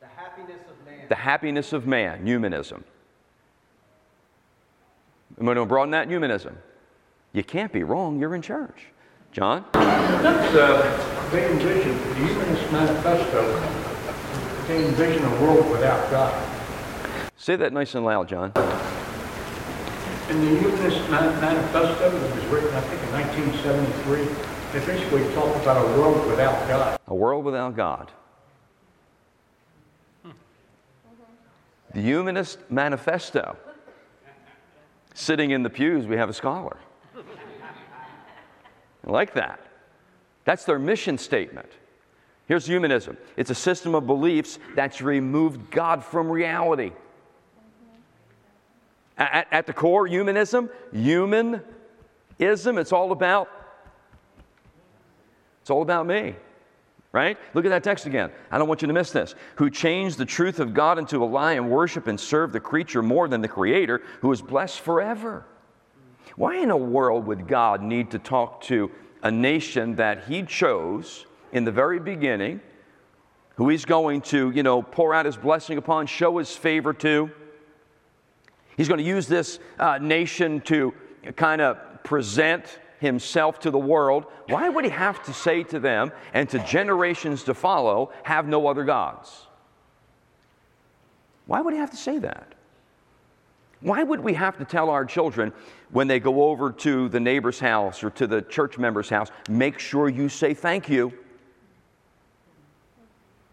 The 0.00 0.06
happiness 0.06 0.60
of 0.68 0.86
man. 0.86 1.08
The 1.08 1.14
happiness 1.14 1.72
of 1.72 1.86
man, 1.86 2.26
humanism. 2.26 2.84
I'm 5.38 5.44
going 5.44 5.56
to 5.56 5.66
broaden 5.66 5.90
that 5.90 6.08
humanism. 6.08 6.56
You 7.32 7.42
can't 7.42 7.72
be 7.72 7.82
wrong, 7.82 8.18
you're 8.18 8.34
in 8.34 8.42
church. 8.42 8.86
John? 9.32 9.64
That's, 9.72 10.54
uh, 10.54 11.28
they 11.32 11.50
envision, 11.50 11.98
the 11.98 12.14
Humanist 12.14 12.70
Manifesto, 12.70 13.60
they 14.68 14.86
envision 14.86 15.24
a 15.24 15.42
world 15.42 15.68
without 15.70 16.08
God. 16.10 16.32
Say 17.36 17.56
that 17.56 17.72
nice 17.72 17.96
and 17.96 18.04
loud, 18.06 18.28
John. 18.28 18.52
In 20.30 20.40
the 20.40 20.60
Humanist 20.60 21.10
Manifesto 21.10 22.10
that 22.10 22.34
was 22.34 22.44
written, 22.46 22.72
I 22.74 22.80
think, 22.82 23.02
in 23.02 23.12
1973, 23.12 24.63
they 24.74 24.84
basically 24.86 25.22
talk 25.34 25.54
about 25.62 25.84
a 25.84 25.88
world 26.00 26.26
without 26.26 26.66
God. 26.66 26.98
A 27.06 27.14
world 27.14 27.44
without 27.44 27.76
God. 27.76 28.10
The 31.92 32.00
Humanist 32.00 32.58
Manifesto. 32.70 33.56
Sitting 35.14 35.52
in 35.52 35.62
the 35.62 35.70
pews, 35.70 36.08
we 36.08 36.16
have 36.16 36.28
a 36.28 36.32
scholar. 36.32 36.76
I 37.16 39.10
like 39.10 39.34
that. 39.34 39.60
That's 40.44 40.64
their 40.64 40.80
mission 40.80 41.18
statement. 41.18 41.70
Here's 42.48 42.66
humanism 42.66 43.16
it's 43.36 43.50
a 43.50 43.54
system 43.54 43.94
of 43.94 44.08
beliefs 44.08 44.58
that's 44.74 45.00
removed 45.00 45.70
God 45.70 46.02
from 46.02 46.28
reality. 46.28 46.90
At, 49.16 49.46
at 49.52 49.66
the 49.68 49.72
core, 49.72 50.08
humanism, 50.08 50.68
humanism, 50.92 51.62
it's 52.40 52.92
all 52.92 53.12
about 53.12 53.48
it's 55.64 55.70
all 55.70 55.80
about 55.80 56.06
me. 56.06 56.36
Right? 57.10 57.38
Look 57.54 57.64
at 57.64 57.70
that 57.70 57.82
text 57.82 58.04
again. 58.04 58.30
I 58.50 58.58
don't 58.58 58.68
want 58.68 58.82
you 58.82 58.88
to 58.88 58.92
miss 58.92 59.12
this. 59.12 59.34
Who 59.56 59.70
changed 59.70 60.18
the 60.18 60.26
truth 60.26 60.60
of 60.60 60.74
God 60.74 60.98
into 60.98 61.24
a 61.24 61.24
lie 61.24 61.54
and 61.54 61.70
worship 61.70 62.06
and 62.06 62.20
serve 62.20 62.52
the 62.52 62.60
creature 62.60 63.02
more 63.02 63.28
than 63.28 63.40
the 63.40 63.48
creator 63.48 64.02
who 64.20 64.30
is 64.30 64.42
blessed 64.42 64.80
forever. 64.80 65.46
Why 66.36 66.56
in 66.56 66.70
a 66.70 66.76
world 66.76 67.26
would 67.28 67.48
God 67.48 67.80
need 67.80 68.10
to 68.10 68.18
talk 68.18 68.60
to 68.64 68.90
a 69.22 69.30
nation 69.30 69.94
that 69.94 70.24
he 70.24 70.42
chose 70.42 71.24
in 71.50 71.64
the 71.64 71.72
very 71.72 71.98
beginning, 71.98 72.60
who 73.54 73.70
he's 73.70 73.86
going 73.86 74.20
to, 74.20 74.50
you 74.50 74.62
know, 74.62 74.82
pour 74.82 75.14
out 75.14 75.24
his 75.24 75.38
blessing 75.38 75.78
upon, 75.78 76.06
show 76.08 76.36
his 76.36 76.54
favor 76.54 76.92
to? 76.92 77.30
He's 78.76 78.88
going 78.88 78.98
to 78.98 79.04
use 79.04 79.28
this 79.28 79.60
uh, 79.78 79.96
nation 79.96 80.60
to 80.62 80.92
kind 81.36 81.62
of 81.62 81.78
present 82.02 82.80
himself 83.04 83.60
to 83.60 83.70
the 83.70 83.78
world. 83.78 84.24
Why 84.48 84.68
would 84.68 84.84
he 84.84 84.90
have 84.90 85.22
to 85.24 85.32
say 85.32 85.62
to 85.64 85.78
them 85.78 86.10
and 86.32 86.48
to 86.48 86.58
generations 86.58 87.44
to 87.44 87.54
follow, 87.54 88.10
have 88.24 88.48
no 88.48 88.66
other 88.66 88.84
gods? 88.84 89.46
Why 91.46 91.60
would 91.60 91.74
he 91.74 91.80
have 91.80 91.90
to 91.90 91.96
say 91.96 92.18
that? 92.18 92.54
Why 93.80 94.02
would 94.02 94.20
we 94.20 94.32
have 94.34 94.56
to 94.58 94.64
tell 94.64 94.88
our 94.88 95.04
children 95.04 95.52
when 95.90 96.08
they 96.08 96.18
go 96.18 96.44
over 96.44 96.72
to 96.72 97.08
the 97.10 97.20
neighbor's 97.20 97.60
house 97.60 98.02
or 98.02 98.10
to 98.10 98.26
the 98.26 98.40
church 98.40 98.78
member's 98.78 99.10
house, 99.10 99.28
make 99.48 99.78
sure 99.78 100.08
you 100.08 100.30
say 100.30 100.54
thank 100.54 100.88
you? 100.88 101.12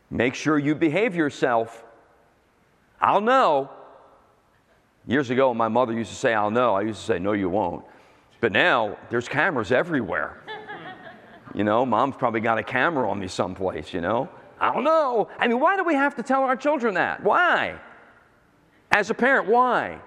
Make 0.10 0.36
sure 0.36 0.58
you 0.58 0.74
behave 0.74 1.16
yourself. 1.16 1.84
I'll 3.02 3.22
know. 3.22 3.70
Years 5.06 5.30
ago, 5.30 5.54
my 5.54 5.68
mother 5.68 5.94
used 5.94 6.12
to 6.12 6.16
say, 6.16 6.34
I'll 6.34 6.52
know. 6.52 6.76
I 6.76 6.82
used 6.82 7.00
to 7.02 7.06
say, 7.06 7.20
No, 7.20 7.34
you 7.34 7.50
won't. 7.50 7.84
But 8.42 8.52
now, 8.52 8.98
there's 9.12 9.30
cameras 9.30 9.72
everywhere. 9.72 10.42
You 11.54 11.64
know, 11.64 11.86
mom's 11.86 12.16
probably 12.16 12.40
got 12.40 12.58
a 12.58 12.64
camera 12.64 13.10
on 13.10 13.20
me 13.20 13.28
someplace, 13.28 13.94
you 13.94 14.02
know? 14.02 14.30
I 14.60 14.74
don't 14.74 14.84
know. 14.84 15.30
I 15.40 15.48
mean, 15.48 15.60
why 15.60 15.76
do 15.78 15.84
we 15.84 15.94
have 15.94 16.16
to 16.16 16.24
tell 16.24 16.44
our 16.44 16.56
children 16.56 16.96
that? 16.96 17.24
Why? 17.24 17.80
As 18.92 19.10
a 19.10 19.14
parent, 19.14 19.48
why? 19.48 20.00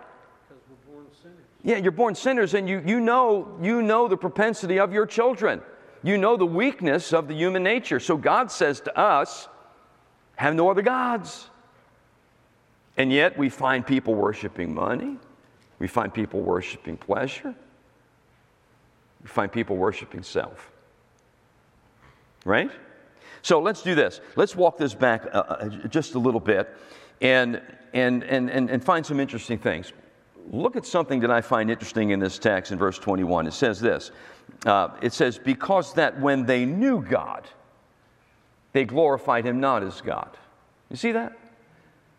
Because 0.49 0.63
we're 0.69 0.95
born 0.95 1.07
sinners. 1.23 1.39
Yeah, 1.63 1.77
you're 1.77 1.93
born 1.93 2.15
sinners, 2.15 2.55
and 2.55 2.69
you, 2.69 2.83
you, 2.85 3.01
know, 3.01 3.57
you 3.63 3.83
know 3.83 4.09
the 4.09 4.17
propensity 4.17 4.79
of 4.79 4.93
your 4.93 5.07
children. 5.07 5.61
You 6.03 6.19
know 6.19 6.37
the 6.37 6.47
weakness 6.47 7.13
of 7.13 7.29
the 7.29 7.35
human 7.35 7.63
nature. 7.63 8.01
So 8.01 8.17
God 8.17 8.51
says 8.51 8.81
to 8.83 8.99
us, 8.99 9.49
have 10.37 10.55
no 10.55 10.71
other 10.71 10.83
gods. 10.83 11.49
And 12.97 13.13
yet 13.13 13.39
we 13.39 13.49
find 13.49 13.87
people 13.87 14.15
worshiping 14.15 14.75
money. 14.75 15.19
We 15.79 15.89
find 15.89 16.13
people 16.13 16.41
worshiping 16.41 16.97
pleasure. 16.97 17.55
We 19.25 19.29
find 19.29 19.51
people 19.51 19.77
worshiping 19.77 20.23
self. 20.23 20.71
Right? 22.45 22.71
So 23.43 23.61
let's 23.61 23.83
do 23.83 23.95
this. 23.95 24.21
Let's 24.37 24.55
walk 24.55 24.79
this 24.79 24.95
back 24.95 25.27
uh, 25.27 25.39
uh, 25.39 25.69
just 25.89 26.15
a 26.15 26.19
little 26.19 26.41
bit 26.41 26.69
and, 27.21 27.61
and, 27.93 28.23
and, 28.25 28.51
and, 28.51 28.71
and 28.71 28.85
find 28.85 29.05
some 29.05 29.19
interesting 29.19 29.59
things. 29.59 29.93
Look 30.51 30.77
at 30.77 30.85
something 30.85 31.21
that 31.21 31.31
I 31.31 31.41
find 31.41 31.71
interesting 31.71 32.11
in 32.11 32.21
this 32.21 32.39
text 32.39 32.71
in 32.71 32.79
verse 32.79 32.99
21. 32.99 33.47
It 33.47 33.53
says 33.53 33.81
this 33.81 34.11
uh, 34.67 34.91
It 35.01 35.13
says, 35.13 35.39
Because 35.39 35.95
that 35.95 36.21
when 36.21 36.45
they 36.45 36.67
knew 36.67 37.03
God, 37.03 37.49
they 38.73 38.85
glorified 38.85 39.47
him 39.47 39.59
not 39.59 39.83
as 39.83 40.01
God. 40.01 40.37
You 40.91 40.97
see 40.97 41.13
that? 41.13 41.39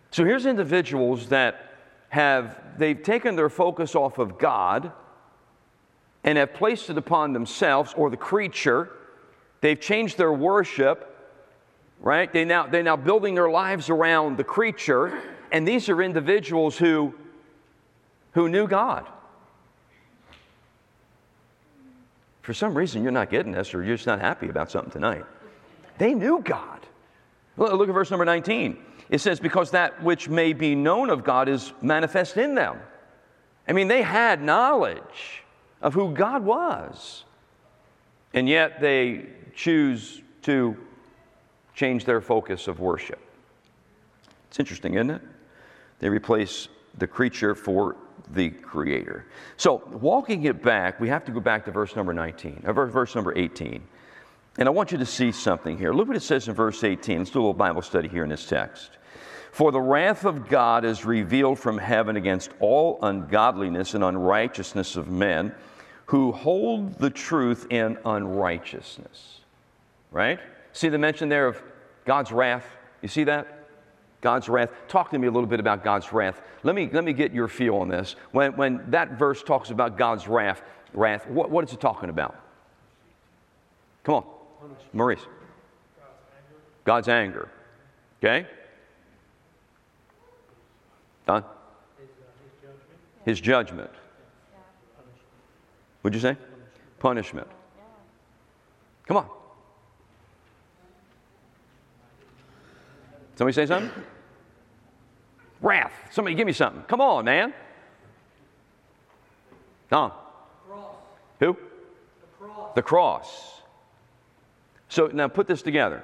So 0.10 0.24
here's 0.26 0.46
individuals 0.46 1.28
that 1.30 1.74
have, 2.10 2.58
they've 2.78 3.02
taken 3.02 3.36
their 3.36 3.50
focus 3.50 3.96
off 3.96 4.18
of 4.18 4.40
God 4.40 4.92
and 6.26 6.40
have 6.40 6.54
placed 6.56 6.90
it 6.90 6.98
upon 6.98 7.32
themselves 7.32 7.94
or 7.96 8.10
the 8.10 8.18
creature. 8.18 8.92
They've 9.62 9.80
changed 9.80 10.18
their 10.18 10.34
worship, 10.34 11.16
right? 12.02 12.34
They 12.34 12.44
now, 12.44 12.66
they're 12.66 12.84
now 12.84 12.98
building 12.98 13.36
their 13.36 13.50
lives 13.50 13.90
around 13.90 14.36
the 14.38 14.44
creature. 14.44 15.22
And 15.52 15.68
these 15.68 15.88
are 15.88 16.02
individuals 16.02 16.78
who, 16.78 17.14
who 18.34 18.50
knew 18.50 18.68
God. 18.68 19.08
For 22.42 22.54
some 22.54 22.76
reason, 22.76 23.04
you're 23.04 23.12
not 23.12 23.30
getting 23.30 23.52
this 23.52 23.74
or 23.74 23.84
you're 23.84 23.96
just 23.96 24.08
not 24.08 24.20
happy 24.20 24.50
about 24.50 24.72
something 24.72 24.92
tonight. 24.92 25.26
They 26.00 26.14
knew 26.14 26.42
God. 26.44 26.80
Look 27.56 27.88
at 27.88 27.94
verse 27.94 28.10
number 28.10 28.26
19. 28.26 28.78
It 29.10 29.20
says, 29.20 29.40
Because 29.40 29.72
that 29.72 30.02
which 30.04 30.28
may 30.28 30.54
be 30.54 30.74
known 30.74 31.12
of 31.12 31.24
God 31.24 31.48
is 31.48 31.72
manifest 31.82 32.38
in 32.38 32.56
them. 32.56 32.80
I 33.68 33.74
mean, 33.74 33.88
they 33.88 34.02
had 34.02 34.42
knowledge 34.42 35.45
of 35.86 35.94
who 35.94 36.12
God 36.16 36.44
was, 36.44 37.26
and 38.34 38.50
yet 38.50 38.82
they 38.82 39.28
choose 39.54 40.20
to 40.42 40.76
change 41.76 42.06
their 42.06 42.22
focus 42.22 42.68
of 42.68 42.80
worship. 42.80 43.20
It's 44.50 44.60
interesting, 44.60 44.96
isn't 44.96 45.12
it? 45.12 45.22
They 46.00 46.10
replace 46.10 46.70
the 46.98 47.06
creature 47.06 47.54
for 47.54 47.98
the 48.32 48.50
creator. 48.50 49.28
So, 49.58 49.84
walking 49.92 50.46
it 50.46 50.64
back, 50.64 51.00
we 51.00 51.08
have 51.10 51.24
to 51.26 51.32
go 51.32 51.40
back 51.40 51.66
to 51.66 51.72
verse 51.72 51.96
number 51.96 52.16
19, 52.16 52.64
uh, 52.66 52.74
verse 52.74 53.14
number 53.14 53.38
18. 53.38 53.84
And 54.58 54.68
I 54.68 54.72
want 54.72 54.92
you 54.92 54.98
to 54.98 55.06
see 55.06 55.32
something 55.32 55.78
here. 55.78 55.94
Look 55.94 56.08
what 56.08 56.18
it 56.18 56.24
says 56.24 56.48
in 56.48 56.56
verse 56.56 56.84
18. 56.84 57.20
Let's 57.20 57.30
do 57.30 57.38
a 57.38 57.42
little 57.42 57.54
Bible 57.54 57.84
study 57.84 58.08
here 58.08 58.24
in 58.24 58.30
this 58.30 58.48
text. 58.48 58.90
For 59.52 59.72
the 59.72 59.80
wrath 59.80 60.26
of 60.26 60.50
God 60.50 60.84
is 60.84 61.06
revealed 61.06 61.60
from 61.60 61.78
heaven 61.78 62.16
against 62.16 62.50
all 62.60 62.98
ungodliness 63.04 63.94
and 63.94 64.04
unrighteousness 64.04 64.96
of 64.96 65.10
men 65.10 65.54
who 66.08 66.32
hold 66.32 67.00
the 67.00 67.10
truth 67.10 67.68
in 67.70 67.98
unrighteousness. 68.06 69.40
Right? 70.12 70.40
See 70.74 70.90
the 70.90 70.98
mention 70.98 71.30
there 71.30 71.48
of 71.48 71.62
God's 72.06 72.32
wrath? 72.32 72.66
You 73.02 73.08
see 73.08 73.24
that? 73.26 73.68
God's 74.22 74.50
wrath. 74.50 74.72
Talk 74.88 75.12
to 75.12 75.20
me 75.20 75.28
a 75.28 75.32
little 75.32 75.48
bit 75.48 75.60
about 75.60 75.84
God's 75.84 76.12
wrath. 76.12 76.42
Let 76.64 76.76
me, 76.76 76.90
let 76.92 77.04
me 77.04 77.14
get 77.14 77.32
your 77.32 77.48
feel 77.48 77.76
on 77.76 77.90
this. 77.90 78.16
When, 78.32 78.56
when 78.56 78.90
that 78.92 79.12
verse 79.20 79.44
talks 79.44 79.70
about 79.70 79.98
God's 79.98 80.28
wrath, 80.28 80.62
wrath 80.94 81.28
what, 81.28 81.50
what 81.50 81.64
is 81.64 81.74
it 81.74 81.82
talking 81.82 82.10
about? 82.10 82.36
Come 84.04 84.16
on, 84.16 84.24
Maurice. 84.94 85.26
God's 86.84 87.08
anger. 87.08 87.50
Okay? 88.20 88.48
Don? 91.26 91.44
Uh, 91.44 91.48
his 93.26 93.42
judgment. 93.42 93.90
What'd 96.06 96.14
you 96.14 96.22
say? 96.22 96.38
Punishment. 97.00 97.48
Come 99.08 99.18
on. 99.18 99.28
Somebody 103.36 103.56
say 103.56 103.66
something? 103.66 103.90
Wrath. 105.62 105.94
Somebody 106.12 106.36
give 106.36 106.46
me 106.46 106.54
something. 106.54 106.84
Come 106.84 107.02
on, 107.02 107.26
man. 107.26 107.56
Tom. 109.90 110.12
Cross. 110.68 110.96
Who? 111.40 111.58
The 111.58 112.46
cross. 112.46 112.76
The 112.76 112.82
cross. 112.84 113.62
So 114.90 115.08
now 115.08 115.28
put 115.28 115.48
this 115.48 115.64
together. 115.64 116.04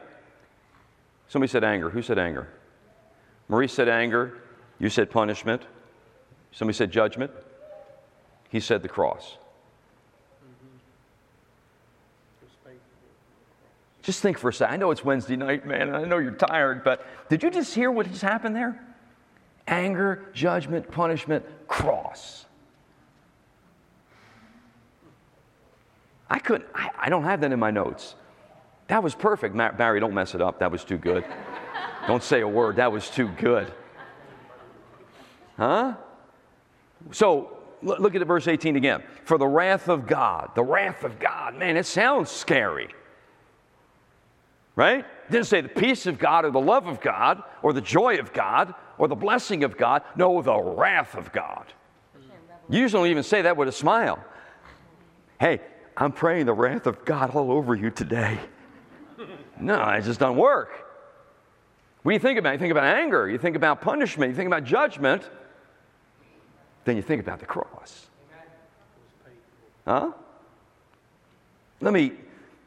Somebody 1.27 1.51
said 1.51 1.63
anger. 1.63 1.91
Who 1.91 2.01
said 2.01 2.17
anger? 2.17 2.47
Marie 3.49 3.67
said 3.67 3.87
anger. 3.87 4.41
You 4.79 4.89
said 4.89 5.11
punishment. 5.11 5.61
Somebody 6.51 6.75
said 6.75 6.89
judgment. 6.89 7.29
He 8.49 8.59
said 8.59 8.81
the 8.81 8.89
cross. 8.89 9.37
Just 14.01 14.21
think 14.21 14.39
for 14.39 14.49
a 14.49 14.53
second. 14.53 14.73
I 14.73 14.77
know 14.77 14.91
it's 14.91 15.05
Wednesday 15.05 15.35
night, 15.35 15.65
man, 15.65 15.83
and 15.83 15.95
I 15.95 16.05
know 16.05 16.17
you're 16.17 16.31
tired, 16.31 16.83
but 16.83 17.05
did 17.29 17.43
you 17.43 17.51
just 17.51 17.73
hear 17.73 17.91
what 17.91 18.09
just 18.09 18.23
happened 18.23 18.55
there? 18.55 18.83
Anger, 19.67 20.25
judgment, 20.33 20.89
punishment, 20.89 21.45
cross. 21.67 22.45
I 26.29 26.39
couldn't, 26.39 26.67
I, 26.73 26.89
I 26.97 27.09
don't 27.09 27.23
have 27.23 27.41
that 27.41 27.51
in 27.51 27.59
my 27.59 27.69
notes. 27.69 28.15
That 28.87 29.03
was 29.03 29.13
perfect. 29.13 29.55
Barry, 29.55 29.99
don't 29.99 30.13
mess 30.13 30.33
it 30.33 30.41
up. 30.41 30.59
That 30.59 30.71
was 30.71 30.83
too 30.83 30.97
good. 30.97 31.23
don't 32.07 32.23
say 32.23 32.41
a 32.41 32.47
word. 32.47 32.77
That 32.77 32.91
was 32.91 33.09
too 33.09 33.27
good. 33.27 33.71
Huh? 35.57 35.93
So 37.11 37.60
look 37.81 38.15
at 38.15 38.25
verse 38.25 38.47
18 38.47 38.75
again. 38.75 39.03
For 39.23 39.37
the 39.37 39.47
wrath 39.47 39.89
of 39.89 40.07
God, 40.07 40.51
the 40.55 40.63
wrath 40.63 41.03
of 41.03 41.19
God, 41.19 41.55
man, 41.55 41.77
it 41.77 41.85
sounds 41.85 42.29
scary. 42.29 42.89
Right? 44.75 44.99
It 44.99 45.31
didn't 45.31 45.47
say 45.47 45.61
the 45.61 45.69
peace 45.69 46.05
of 46.07 46.17
God 46.17 46.45
or 46.45 46.51
the 46.51 46.59
love 46.59 46.87
of 46.87 47.01
God 47.01 47.43
or 47.61 47.73
the 47.73 47.81
joy 47.81 48.17
of 48.17 48.33
God 48.33 48.73
or 48.97 49.07
the 49.07 49.15
blessing 49.15 49.63
of 49.63 49.77
God. 49.77 50.03
No, 50.15 50.41
the 50.41 50.57
wrath 50.57 51.15
of 51.15 51.31
God. 51.31 51.65
You 52.69 52.79
usually 52.79 53.01
don't 53.01 53.11
even 53.11 53.23
say 53.23 53.41
that 53.41 53.57
with 53.57 53.67
a 53.67 53.73
smile. 53.73 54.23
Hey, 55.39 55.59
I'm 55.97 56.11
praying 56.11 56.45
the 56.45 56.53
wrath 56.53 56.87
of 56.87 57.03
God 57.03 57.31
all 57.31 57.51
over 57.51 57.75
you 57.75 57.89
today. 57.89 58.39
No, 59.59 59.89
it 59.89 60.03
just 60.03 60.19
doesn't 60.19 60.37
work. 60.37 60.71
What 62.01 62.11
do 62.11 62.13
you 62.13 62.19
think 62.19 62.39
about? 62.39 62.53
You 62.53 62.59
think 62.59 62.71
about 62.71 62.85
anger, 62.85 63.29
you 63.29 63.37
think 63.37 63.55
about 63.55 63.81
punishment, 63.81 64.29
you 64.29 64.35
think 64.35 64.47
about 64.47 64.63
judgment, 64.63 65.29
then 66.85 66.95
you 66.95 67.01
think 67.01 67.21
about 67.21 67.39
the 67.39 67.45
cross. 67.45 68.07
Huh? 69.85 70.11
Let 71.79 71.93
me 71.93 72.13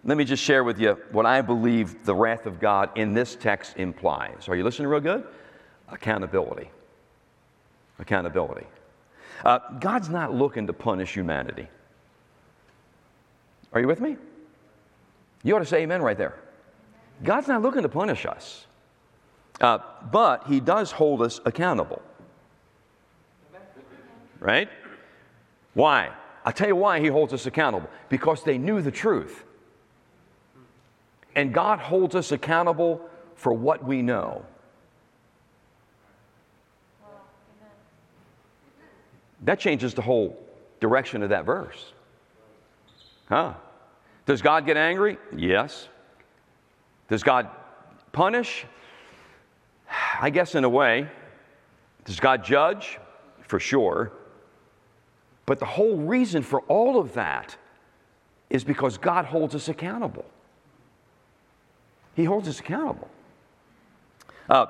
let 0.07 0.19
me 0.19 0.25
just 0.25 0.43
share 0.43 0.63
with 0.65 0.79
you 0.79 0.99
what 1.13 1.25
I 1.25 1.41
believe 1.41 2.05
the 2.05 2.15
wrath 2.15 2.45
of 2.45 2.61
God 2.61 2.91
in 2.95 3.15
this 3.15 3.37
text 3.37 3.79
implies. 3.79 4.49
Are 4.49 4.57
you 4.57 4.63
listening 4.63 4.89
real 4.89 5.01
good? 5.01 5.27
Accountability. 5.89 6.69
Accountability. 7.99 8.67
Uh, 9.45 9.61
God's 9.81 10.11
not 10.11 10.35
looking 10.35 10.67
to 10.67 10.75
punish 10.75 11.15
humanity. 11.15 11.69
Are 13.73 13.81
you 13.81 13.87
with 13.87 14.01
me? 14.01 14.17
You 15.43 15.57
ought 15.57 15.61
to 15.61 15.67
say 15.67 15.83
amen 15.83 16.03
right 16.03 16.19
there. 16.19 16.35
God's 17.23 17.49
not 17.49 17.63
looking 17.63 17.83
to 17.83 17.89
punish 17.89 18.27
us, 18.27 18.67
uh, 19.61 19.79
but 20.11 20.47
He 20.47 20.61
does 20.61 20.91
hold 20.91 21.23
us 21.23 21.41
accountable. 21.45 22.03
Right? 24.45 24.69
Why? 25.73 26.11
I'll 26.45 26.53
tell 26.53 26.69
you 26.69 26.77
why 26.77 27.01
He 27.01 27.07
holds 27.07 27.33
us 27.33 27.47
accountable. 27.47 27.89
Because 28.11 28.45
they 28.45 28.59
knew 28.59 28.83
the 28.83 28.91
truth. 28.91 29.43
And 31.35 31.53
God 31.53 31.79
holds 31.79 32.15
us 32.15 32.31
accountable 32.31 33.01
for 33.37 33.55
what 33.55 33.83
we 33.83 34.03
know. 34.03 34.45
That 39.45 39.59
changes 39.59 39.95
the 39.95 40.03
whole 40.03 40.39
direction 40.79 41.23
of 41.23 41.31
that 41.31 41.47
verse. 41.47 41.93
Huh? 43.31 43.55
Does 44.27 44.43
God 44.43 44.67
get 44.67 44.77
angry? 44.77 45.17
Yes. 45.35 45.89
Does 47.09 47.23
God 47.23 47.49
punish? 48.13 48.67
I 50.21 50.29
guess 50.29 50.55
in 50.55 50.65
a 50.65 50.69
way. 50.69 51.09
Does 52.05 52.21
God 52.21 52.45
judge? 52.45 52.99
For 53.49 53.59
sure. 53.59 54.13
But 55.47 55.59
the 55.59 55.67
whole 55.67 55.97
reason 55.97 56.43
for 56.43 56.61
all 56.63 56.99
of 56.99 57.15
that 57.15 57.57
is 58.51 58.65
because 58.65 58.99
God 58.99 59.25
holds 59.27 59.55
us 59.55 59.69
accountable. 59.69 60.25
He 62.15 62.25
holds 62.25 62.49
us 62.49 62.61
accountable. 62.61 63.09
Uh, 64.49 64.67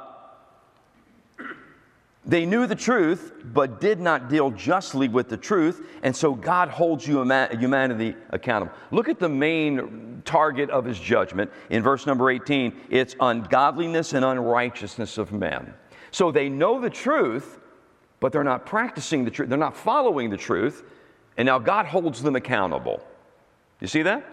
they 2.26 2.46
knew 2.46 2.66
the 2.66 2.74
truth, 2.74 3.32
but 3.44 3.80
did 3.80 4.00
not 4.00 4.30
deal 4.30 4.50
justly 4.50 5.08
with 5.08 5.28
the 5.28 5.36
truth, 5.36 5.86
and 6.02 6.16
so 6.16 6.32
God 6.32 6.70
holds 6.70 7.04
humanity 7.04 8.16
accountable. 8.30 8.72
Look 8.90 9.10
at 9.10 9.18
the 9.18 9.28
main 9.28 10.22
target 10.24 10.70
of 10.70 10.86
his 10.86 10.98
judgment 10.98 11.50
in 11.68 11.82
verse 11.82 12.06
number 12.06 12.30
18 12.30 12.72
it's 12.88 13.14
ungodliness 13.20 14.14
and 14.14 14.24
unrighteousness 14.24 15.18
of 15.18 15.32
men. 15.32 15.74
So 16.12 16.30
they 16.30 16.48
know 16.48 16.80
the 16.80 16.88
truth, 16.88 17.58
but 18.24 18.32
they're 18.32 18.42
not 18.42 18.64
practicing 18.64 19.26
the 19.26 19.30
truth, 19.30 19.50
they're 19.50 19.58
not 19.58 19.76
following 19.76 20.30
the 20.30 20.36
truth, 20.38 20.82
and 21.36 21.44
now 21.44 21.58
God 21.58 21.84
holds 21.84 22.22
them 22.22 22.36
accountable. 22.36 23.06
You 23.80 23.86
see 23.86 24.00
that? 24.00 24.24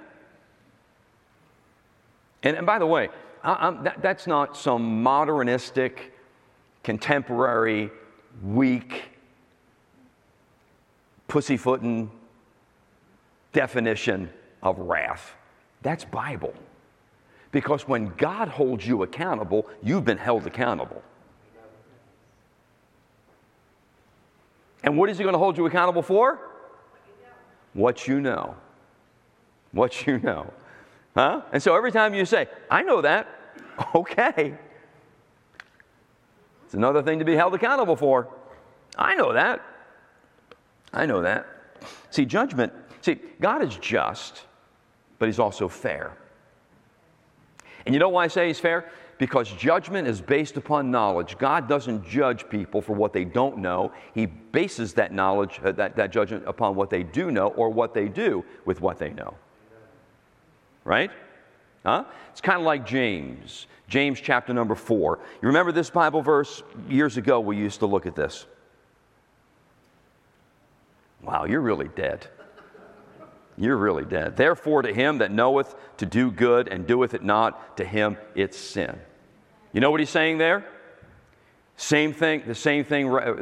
And, 2.42 2.56
and 2.56 2.66
by 2.66 2.80
the 2.80 2.86
way, 2.86 3.10
that, 3.44 3.98
that's 4.02 4.28
not 4.28 4.56
some 4.56 5.04
modernistic, 5.04 6.14
contemporary, 6.84 7.92
weak, 8.42 9.12
pussyfooting 11.28 12.10
definition 13.52 14.30
of 14.64 14.80
wrath. 14.80 15.34
That's 15.82 16.06
Bible. 16.06 16.54
Because 17.52 17.90
when 17.90 18.14
God 18.16 18.48
holds 18.48 18.88
you 18.88 19.04
accountable, 19.04 19.68
you've 19.84 20.06
been 20.06 20.18
held 20.18 20.48
accountable. 20.48 21.04
And 24.84 24.98
what 24.98 25.10
is 25.10 25.18
He 25.18 25.24
going 25.24 25.34
to 25.34 25.40
hold 25.40 25.58
you 25.58 25.66
accountable 25.66 26.02
for? 26.02 26.40
What 27.74 28.08
you 28.08 28.20
know. 28.20 28.56
What 29.72 30.06
you 30.06 30.20
know. 30.20 30.52
Huh? 31.16 31.42
And 31.52 31.62
so 31.62 31.76
every 31.76 31.92
time 31.92 32.14
you 32.14 32.26
say, 32.26 32.48
I 32.70 32.84
know 32.84 33.02
that, 33.02 33.28
okay. 33.96 34.56
It's 36.66 36.74
another 36.74 37.02
thing 37.02 37.20
to 37.20 37.26
be 37.26 37.36
held 37.36 37.54
accountable 37.54 37.96
for. 37.96 38.30
I 38.98 39.16
know 39.16 39.34
that. 39.34 39.62
I 40.94 41.06
know 41.06 41.22
that. 41.22 41.46
See, 42.10 42.26
judgment, 42.26 42.74
see, 43.02 43.20
God 43.40 43.62
is 43.64 43.76
just, 43.78 44.44
but 45.20 45.28
He's 45.28 45.40
also 45.40 45.68
fair. 45.68 46.18
And 47.86 47.96
you 47.96 48.00
know 48.00 48.10
why 48.10 48.26
I 48.26 48.28
say 48.28 48.48
He's 48.48 48.60
fair? 48.60 48.92
Because 49.22 49.52
judgment 49.52 50.08
is 50.08 50.20
based 50.20 50.58
upon 50.58 50.90
knowledge. 50.90 51.38
God 51.38 51.70
doesn't 51.70 52.08
judge 52.08 52.50
people 52.50 52.82
for 52.82 52.94
what 52.94 53.14
they 53.14 53.24
don't 53.24 53.60
know. 53.60 53.92
He 54.16 54.26
bases 54.26 54.96
that 54.96 55.14
knowledge, 55.14 55.62
uh, 55.64 55.74
that, 55.74 55.96
that 55.96 56.12
judgment 56.12 56.44
upon 56.48 56.74
what 56.74 56.90
they 56.90 57.04
do 57.04 57.30
know 57.30 57.50
or 57.50 57.70
what 57.70 57.94
they 57.94 58.08
do 58.08 58.44
with 58.66 58.82
what 58.82 58.98
they 58.98 59.12
know 59.12 59.36
right? 60.84 61.12
Huh? 61.86 62.06
It's 62.32 62.42
kind 62.42 62.60
of 62.60 62.66
like 62.66 62.86
James, 62.86 63.68
James 63.88 64.20
chapter 64.22 64.54
number 64.54 64.76
four. 64.76 65.20
You 65.42 65.48
remember 65.48 65.72
this 65.72 65.90
Bible 65.90 66.22
verse? 66.22 66.64
Years 66.88 67.18
ago, 67.18 67.40
we 67.40 67.58
used 67.58 67.80
to 67.80 67.86
look 67.86 68.06
at 68.06 68.16
this. 68.16 68.46
Wow, 71.24 71.46
you're 71.46 71.62
really 71.62 71.90
dead. 71.90 72.28
You're 73.58 73.78
really 73.78 74.06
dead. 74.06 74.38
Therefore, 74.38 74.82
to 74.82 74.94
him 74.94 75.20
that 75.20 75.32
knoweth 75.32 75.76
to 75.98 76.06
do 76.06 76.32
good 76.32 76.68
and 76.68 76.88
doeth 76.88 77.14
it 77.14 77.24
not, 77.24 77.78
to 77.78 77.86
him 77.86 78.18
it's 78.34 78.58
sin. 78.58 79.00
You 79.74 79.80
know 79.82 79.92
what 79.92 80.00
he's 80.00 80.10
saying 80.10 80.38
there? 80.38 80.66
Same 81.78 82.14
thing, 82.14 82.44
the 82.46 82.56
same 82.56 82.84
thing 82.84 83.10
uh, 83.10 83.18
uh, 83.18 83.34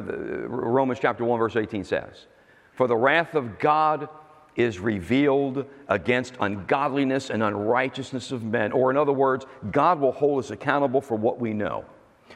Romans 0.48 1.00
chapter 1.02 1.26
1, 1.26 1.40
verse 1.40 1.56
18 1.56 1.84
says. 1.84 2.28
For 2.74 2.88
the 2.88 2.96
wrath 2.96 3.36
of 3.36 3.60
God 3.60 4.08
is 4.56 4.80
revealed 4.80 5.66
against 5.88 6.36
ungodliness 6.40 7.30
and 7.30 7.44
unrighteousness 7.44 8.32
of 8.32 8.44
men. 8.44 8.72
Or, 8.72 8.92
in 8.92 8.98
other 8.98 9.12
words, 9.12 9.46
God 9.72 10.00
will 10.00 10.12
hold 10.12 10.40
us 10.40 10.52
accountable 10.52 11.02
for 11.02 11.16
what 11.16 11.40
we 11.40 11.54
know. 11.54 11.86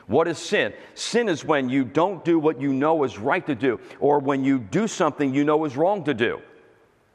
What 0.08 0.27
is 0.27 0.38
sin? 0.38 0.73
Sin 0.95 1.29
is 1.29 1.45
when 1.45 1.69
you 1.69 1.84
don't 1.84 2.25
do 2.25 2.39
what 2.39 2.60
you 2.60 2.73
know 2.73 3.03
is 3.03 3.17
right 3.17 3.45
to 3.45 3.56
do, 3.56 3.79
or 3.99 4.19
when 4.19 4.43
you 4.43 4.60
do 4.60 4.88
something 4.88 5.34
you 5.34 5.43
know 5.43 5.63
is 5.65 5.77
wrong 5.77 6.03
to 6.06 6.13
do. 6.13 6.41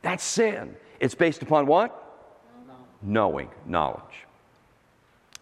That's 0.02 0.24
sin. 0.24 0.74
It's 1.00 1.14
based 1.14 1.42
upon 1.42 1.66
what? 1.66 2.04
Knowing, 3.02 3.50
knowledge. 3.66 4.26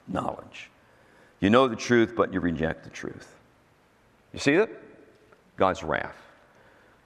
Knowledge. 0.08 0.70
You 1.40 1.50
know 1.50 1.68
the 1.68 1.76
truth, 1.76 2.14
but 2.16 2.32
you 2.32 2.40
reject 2.40 2.84
the 2.84 2.90
truth. 2.90 3.34
You 4.32 4.38
see 4.38 4.56
that? 4.56 4.70
God's 5.56 5.82
wrath. 5.82 6.16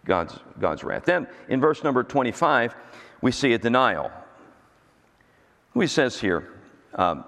God's, 0.05 0.39
God's 0.59 0.83
wrath. 0.83 1.05
Then 1.05 1.27
in 1.49 1.61
verse 1.61 1.85
number 1.85 2.03
25, 2.03 2.75
we 3.21 3.33
see 3.33 3.53
a 3.53 3.59
denial. 3.59 4.11
Who 5.73 5.81
He 5.81 5.87
says 5.87 6.19
here, 6.19 6.49
um, 6.95 7.25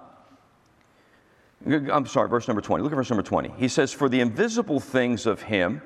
I'm 1.67 2.07
sorry, 2.07 2.29
verse 2.29 2.49
number 2.49 2.61
20. 2.61 2.83
Look 2.83 2.93
at 2.93 2.97
verse 2.97 3.11
number 3.11 3.23
20. 3.23 3.55
He 3.57 3.69
says, 3.69 3.93
For 3.93 4.09
the 4.09 4.21
invisible 4.21 4.81
things 4.81 5.27
of 5.27 5.43
him, 5.43 5.81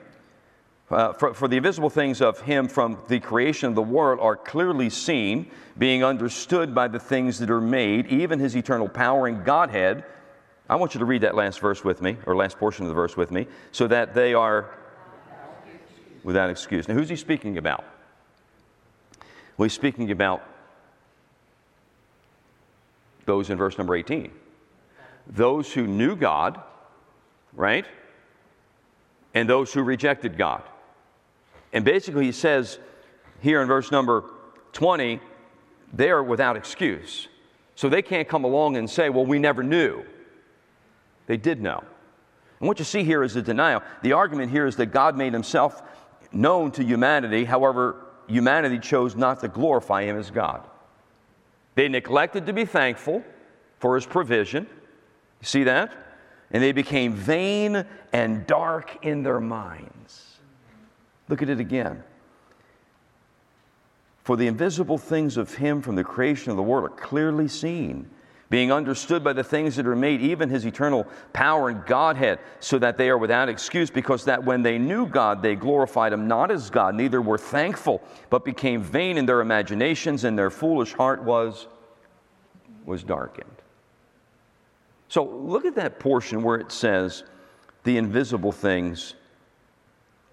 uh, 0.91 1.13
for, 1.13 1.35
for, 1.35 1.49
the 1.49 1.57
invisible 1.57 1.91
things 1.91 2.23
of 2.23 2.41
him 2.41 2.69
from 2.69 2.99
the 3.09 3.19
creation 3.21 3.69
of 3.69 3.75
the 3.75 3.83
world 3.83 4.21
are 4.21 4.37
clearly 4.37 4.89
seen, 4.89 5.51
being 5.77 6.05
understood 6.05 6.75
by 6.75 6.89
the 6.89 6.99
things 6.99 7.39
that 7.41 7.51
are 7.51 7.61
made, 7.61 8.07
even 8.07 8.39
his 8.39 8.57
eternal 8.57 8.89
power 8.89 9.27
and 9.27 9.45
Godhead. 9.45 10.05
I 10.69 10.77
want 10.77 10.95
you 10.95 10.99
to 10.99 11.05
read 11.05 11.23
that 11.23 11.35
last 11.35 11.61
verse 11.61 11.85
with 11.85 12.03
me, 12.03 12.17
or 12.27 12.35
last 12.35 12.59
portion 12.59 12.85
of 12.85 12.89
the 12.89 12.95
verse 12.95 13.17
with 13.17 13.31
me, 13.31 13.47
so 13.71 13.87
that 13.87 14.15
they 14.15 14.35
are 14.35 14.75
without 16.25 16.51
excuse. 16.51 16.89
Now, 16.89 16.95
who's 16.95 17.09
he 17.09 17.17
speaking 17.17 17.57
about? 17.57 17.85
Well, 19.57 19.65
he's 19.65 19.73
speaking 19.73 20.11
about 20.11 20.43
those 23.25 23.51
in 23.51 23.59
verse 23.59 23.79
number 23.79 23.95
18 23.95 24.31
those 25.29 25.73
who 25.73 25.89
knew 25.89 26.15
God, 26.15 26.61
right? 27.53 27.85
And 29.35 29.51
those 29.51 29.73
who 29.73 29.83
rejected 29.83 30.39
God. 30.39 30.63
And 31.73 31.85
basically, 31.85 32.27
he 32.27 32.33
says 32.33 32.79
here 33.41 33.61
in 33.61 33.67
verse 33.67 33.91
number 33.91 34.25
20, 34.73 35.21
they're 35.93 36.23
without 36.23 36.57
excuse. 36.57 37.27
So 37.75 37.89
they 37.89 38.03
can't 38.03 38.29
come 38.29 38.45
along 38.45 38.77
and 38.77 38.89
say, 38.89 39.11
well, 39.11 39.27
we 39.27 39.41
never 39.41 39.65
knew. 39.65 40.05
They 41.27 41.37
did 41.37 41.61
know. 41.61 41.83
And 42.61 42.69
what 42.69 42.79
you 42.79 42.85
see 42.85 43.05
here 43.05 43.23
is 43.23 43.37
a 43.37 43.43
denial. 43.43 43.83
The 44.03 44.13
argument 44.13 44.51
here 44.51 44.67
is 44.67 44.77
that 44.77 44.87
God 44.87 45.17
made 45.17 45.33
himself 45.33 45.83
known 46.33 46.71
to 46.73 46.85
humanity, 46.85 47.45
however, 47.45 48.07
humanity 48.29 48.79
chose 48.79 49.15
not 49.15 49.41
to 49.41 49.49
glorify 49.49 50.05
him 50.05 50.19
as 50.19 50.31
God. 50.31 50.67
They 51.75 51.89
neglected 51.89 52.47
to 52.47 52.53
be 52.53 52.65
thankful 52.65 53.23
for 53.79 53.95
his 53.95 54.07
provision. 54.07 54.67
You 55.41 55.47
see 55.47 55.65
that? 55.65 55.93
And 56.51 56.63
they 56.63 56.73
became 56.73 57.13
vain 57.13 57.85
and 58.13 58.47
dark 58.47 59.05
in 59.05 59.23
their 59.23 59.41
minds. 59.41 60.39
Look 61.29 61.43
at 61.43 61.49
it 61.49 61.61
again. 61.61 62.03
For 64.23 64.37
the 64.37 64.47
invisible 64.47 64.99
things 64.99 65.37
of 65.37 65.55
him 65.55 65.83
from 65.83 65.97
the 65.97 66.05
creation 66.05 66.51
of 66.51 66.57
the 66.57 66.63
world 66.63 66.85
are 66.85 66.95
clearly 66.95 67.49
seen, 67.49 68.11
being 68.49 68.71
understood 68.71 69.25
by 69.25 69.33
the 69.33 69.43
things 69.43 69.75
that 69.77 69.87
are 69.87 69.97
made, 69.97 70.21
even 70.21 70.49
his 70.49 70.65
eternal 70.65 71.07
power 71.33 71.69
and 71.69 71.85
Godhead, 71.85 72.39
so 72.61 72.79
that 72.79 72.97
they 72.97 73.09
are 73.09 73.19
without 73.19 73.49
excuse, 73.49 73.91
because 73.91 74.25
that 74.27 74.45
when 74.45 74.63
they 74.63 74.79
knew 74.79 75.07
God, 75.07 75.43
they 75.43 75.57
glorified 75.57 76.13
him 76.13 76.29
not 76.29 76.51
as 76.51 76.71
God, 76.71 76.95
neither 76.95 77.21
were 77.21 77.39
thankful, 77.39 78.03
but 78.31 78.45
became 78.45 78.83
vain 78.83 79.19
in 79.19 79.27
their 79.27 79.41
imaginations, 79.41 80.25
and 80.25 80.39
their 80.39 80.51
foolish 80.51 80.93
heart 80.93 81.25
was, 81.25 81.67
was 82.85 83.03
darkened. 83.03 83.51
So 85.09 85.25
look 85.25 85.65
at 85.65 85.75
that 85.75 85.99
portion 85.99 86.43
where 86.43 86.57
it 86.57 86.71
says, 86.71 87.25
the 87.83 87.97
invisible 87.97 88.53
things 88.53 89.15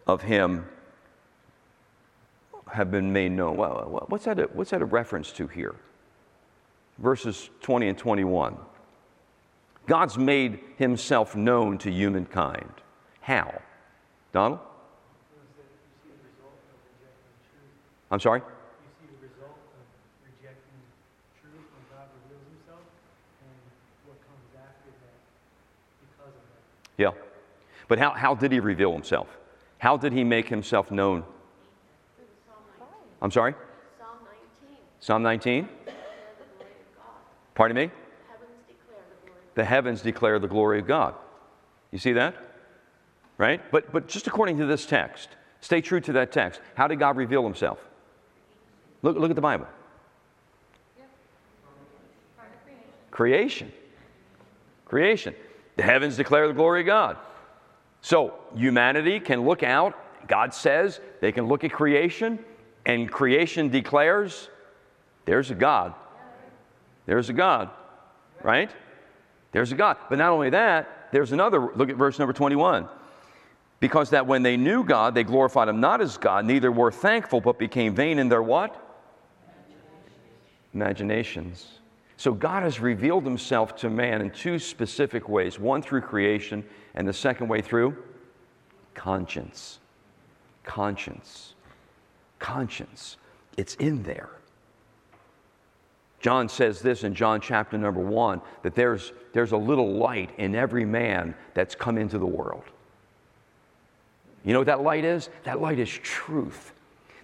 of 0.08 0.22
him 0.22 0.66
have 2.72 2.90
been 2.90 3.14
made 3.14 3.32
known. 3.32 3.58
What's 3.58 4.26
that 4.26 4.40
a, 4.40 4.44
what's 4.54 4.72
that 4.72 4.82
a 4.82 4.86
reference 4.86 5.32
to 5.34 5.48
here? 5.48 5.76
Verses 6.98 7.50
20 7.62 7.90
and 7.90 7.98
21. 7.98 8.56
God's 9.86 10.18
made 10.18 10.60
himself 10.78 11.36
known 11.36 11.78
to 11.80 11.92
humankind. 11.92 12.72
How? 13.22 13.62
Donald? 14.32 14.60
I'm 18.12 18.20
sorry? 18.20 18.42
Yeah. 26.98 27.12
But 27.88 28.00
how, 28.00 28.12
how 28.12 28.36
did 28.36 28.52
he 28.52 28.60
reveal 28.60 28.94
himself? 28.94 29.28
How 29.80 29.98
did 29.98 30.14
he 30.14 30.24
make 30.24 30.48
himself 30.48 30.92
known? 30.92 31.24
I'm 33.22 33.32
sorry? 33.32 33.56
Psalm 33.98 34.18
19. 34.24 34.78
Psalm 35.00 35.24
19? 35.24 35.70
Pardon 37.56 37.78
me? 37.78 37.92
The 39.56 39.64
heavens 39.64 40.02
declare 40.02 40.40
the 40.40 40.48
glory 40.48 40.80
of 40.80 40.88
God. 40.88 41.16
You 41.92 42.00
see 42.00 42.14
that? 42.14 42.36
Right? 43.38 43.62
But, 43.72 43.92
but 43.92 44.08
just 44.08 44.28
according 44.28 44.58
to 44.58 44.66
this 44.66 44.86
text, 44.86 45.30
stay 45.62 45.82
true 45.82 46.00
to 46.02 46.14
that 46.14 46.32
text. 46.32 46.60
How 46.76 46.88
did 46.88 47.00
God 47.00 47.18
reveal 47.18 47.44
himself? 47.44 47.88
Look, 49.04 49.18
look 49.18 49.30
at 49.30 49.36
the 49.36 49.42
Bible. 49.42 49.68
Creation. 53.12 53.72
Creation. 54.86 55.36
The 55.76 55.84
heavens 55.84 56.18
declare 56.18 56.48
the 56.48 56.54
glory 56.54 56.82
of 56.82 56.88
God. 56.88 57.18
So 58.02 58.34
humanity 58.56 59.20
can 59.20 59.46
look 59.46 59.62
out, 59.62 59.94
God 60.28 60.54
says, 60.54 61.00
they 61.22 61.32
can 61.32 61.48
look 61.48 61.64
at 61.64 61.72
creation, 61.72 62.40
and 62.86 63.10
creation 63.10 63.70
declares 63.70 64.50
there's 65.26 65.52
a 65.52 65.56
God. 65.56 65.94
There's 67.06 67.30
a 67.30 67.34
God, 67.34 67.70
right? 68.42 68.72
There's 69.52 69.72
a 69.72 69.76
God. 69.76 69.98
But 70.10 70.18
not 70.18 70.32
only 70.32 70.50
that, 70.52 71.10
there's 71.12 71.32
another, 71.32 71.72
look 71.76 71.90
at 71.90 71.96
verse 71.96 72.20
number 72.20 72.34
21. 72.34 72.88
Because 73.80 74.12
that 74.12 74.26
when 74.26 74.44
they 74.44 74.58
knew 74.58 74.84
God, 74.84 75.14
they 75.14 75.24
glorified 75.24 75.68
him 75.68 75.80
not 75.80 76.02
as 76.02 76.18
God, 76.18 76.46
neither 76.46 76.72
were 76.72 76.92
thankful, 76.92 77.42
but 77.42 77.60
became 77.60 77.94
vain 77.94 78.18
in 78.18 78.30
their 78.30 78.42
what? 78.42 78.80
Imaginations. 80.74 81.80
So 82.18 82.34
God 82.34 82.64
has 82.64 82.80
revealed 82.80 83.26
himself 83.26 83.76
to 83.78 83.90
man 83.90 84.22
in 84.22 84.32
two 84.32 84.58
specific 84.58 85.28
ways 85.28 85.60
one 85.60 85.82
through 85.82 86.02
creation, 86.02 86.64
and 86.96 87.08
the 87.08 87.14
second 87.14 87.48
way 87.48 87.62
through 87.62 87.98
conscience. 88.94 89.80
Conscience. 90.64 91.54
Conscience. 92.40 93.18
It's 93.58 93.76
in 93.76 94.04
there. 94.04 94.30
John 96.24 96.48
says 96.48 96.80
this 96.80 97.04
in 97.04 97.14
John 97.14 97.42
chapter 97.42 97.78
number 97.78 98.00
one 98.00 98.42
that 98.62 98.76
there's, 98.76 99.12
there's 99.34 99.52
a 99.52 99.58
little 99.58 99.96
light 99.96 100.30
in 100.38 100.56
every 100.56 100.86
man 100.86 101.36
that's 101.54 101.76
come 101.76 101.98
into 101.98 102.18
the 102.18 102.26
world. 102.26 102.64
You 104.46 104.54
know 104.54 104.60
what 104.60 104.68
that 104.68 104.82
light 104.82 105.04
is? 105.04 105.30
That 105.44 105.60
light 105.60 105.80
is 105.80 105.90
truth. 105.90 106.72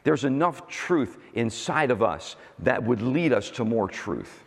There's 0.03 0.25
enough 0.25 0.67
truth 0.67 1.17
inside 1.33 1.91
of 1.91 2.03
us 2.03 2.35
that 2.59 2.83
would 2.83 3.01
lead 3.01 3.31
us 3.31 3.49
to 3.51 3.63
more 3.63 3.87
truth. 3.87 4.43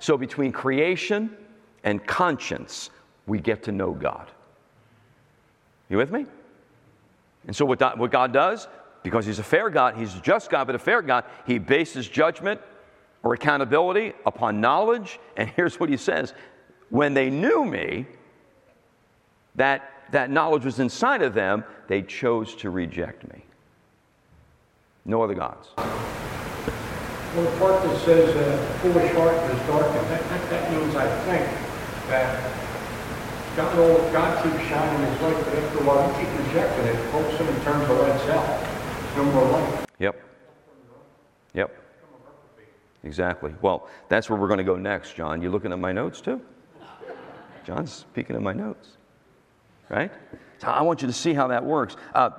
So 0.00 0.16
between 0.16 0.50
creation 0.50 1.36
and 1.84 2.04
conscience, 2.04 2.90
we 3.26 3.38
get 3.38 3.62
to 3.62 3.72
know 3.72 3.92
God. 3.92 4.28
You 5.88 5.98
with 5.98 6.10
me? 6.10 6.26
And 7.46 7.54
so 7.54 7.64
what, 7.64 7.80
what 7.96 8.10
God 8.10 8.32
does, 8.32 8.66
because 9.04 9.24
He's 9.24 9.38
a 9.38 9.44
fair 9.44 9.70
God, 9.70 9.94
He's 9.94 10.16
a 10.16 10.20
just 10.20 10.50
God, 10.50 10.66
but 10.66 10.74
a 10.74 10.80
fair 10.80 11.00
God, 11.00 11.24
He 11.46 11.58
bases 11.58 12.08
judgment 12.08 12.60
or 13.24 13.34
accountability 13.34 14.12
upon 14.26 14.60
knowledge. 14.60 15.18
And 15.36 15.48
here's 15.48 15.80
what 15.80 15.88
He 15.88 15.96
says 15.96 16.32
When 16.90 17.14
they 17.14 17.30
knew 17.30 17.64
me, 17.64 18.06
that, 19.56 19.90
that 20.12 20.30
knowledge 20.30 20.64
was 20.64 20.78
inside 20.78 21.22
of 21.22 21.34
them, 21.34 21.64
they 21.88 22.02
chose 22.02 22.54
to 22.56 22.70
reject 22.70 23.28
me. 23.32 23.42
No 25.04 25.22
other 25.22 25.34
gods. 25.34 25.68
Well, 25.76 27.50
the 27.50 27.58
part 27.58 27.82
that 27.82 27.98
says 28.04 28.34
uh, 28.36 28.78
foolish 28.78 29.12
heart 29.12 29.34
is 29.34 29.66
darkened, 29.66 30.06
that, 30.08 30.22
that, 30.28 30.50
that 30.50 30.72
means, 30.72 30.94
I 30.94 31.08
think, 31.24 31.44
that 32.08 32.54
God, 33.56 33.76
God 34.12 34.42
keeps 34.42 34.64
shining 34.68 35.10
his 35.10 35.20
light, 35.20 35.44
but 35.44 35.54
after 35.54 35.78
a 35.78 35.82
while, 35.82 36.08
you 36.08 36.26
keep 36.26 36.46
rejecting 36.46 36.86
it, 36.86 36.96
focusing 37.10 37.46
in 37.48 37.60
terms 37.62 37.90
of 37.90 37.98
lights 37.98 38.24
out. 38.28 39.16
no 39.16 39.24
more 39.24 39.50
light. 39.50 39.86
Yep. 39.98 40.33
Exactly. 43.04 43.54
Well, 43.60 43.88
that's 44.08 44.28
where 44.28 44.38
we're 44.38 44.48
going 44.48 44.58
to 44.58 44.64
go 44.64 44.76
next, 44.76 45.14
John. 45.14 45.42
You 45.42 45.50
looking 45.50 45.72
at 45.72 45.78
my 45.78 45.92
notes 45.92 46.20
too? 46.20 46.40
John's 47.64 47.92
speaking 47.92 48.36
of 48.36 48.42
my 48.42 48.52
notes, 48.52 48.88
right? 49.88 50.12
So 50.58 50.68
I 50.68 50.82
want 50.82 51.00
you 51.00 51.06
to 51.06 51.14
see 51.14 51.32
how 51.32 51.48
that 51.48 51.64
works. 51.64 51.96
Uh, 52.14 52.30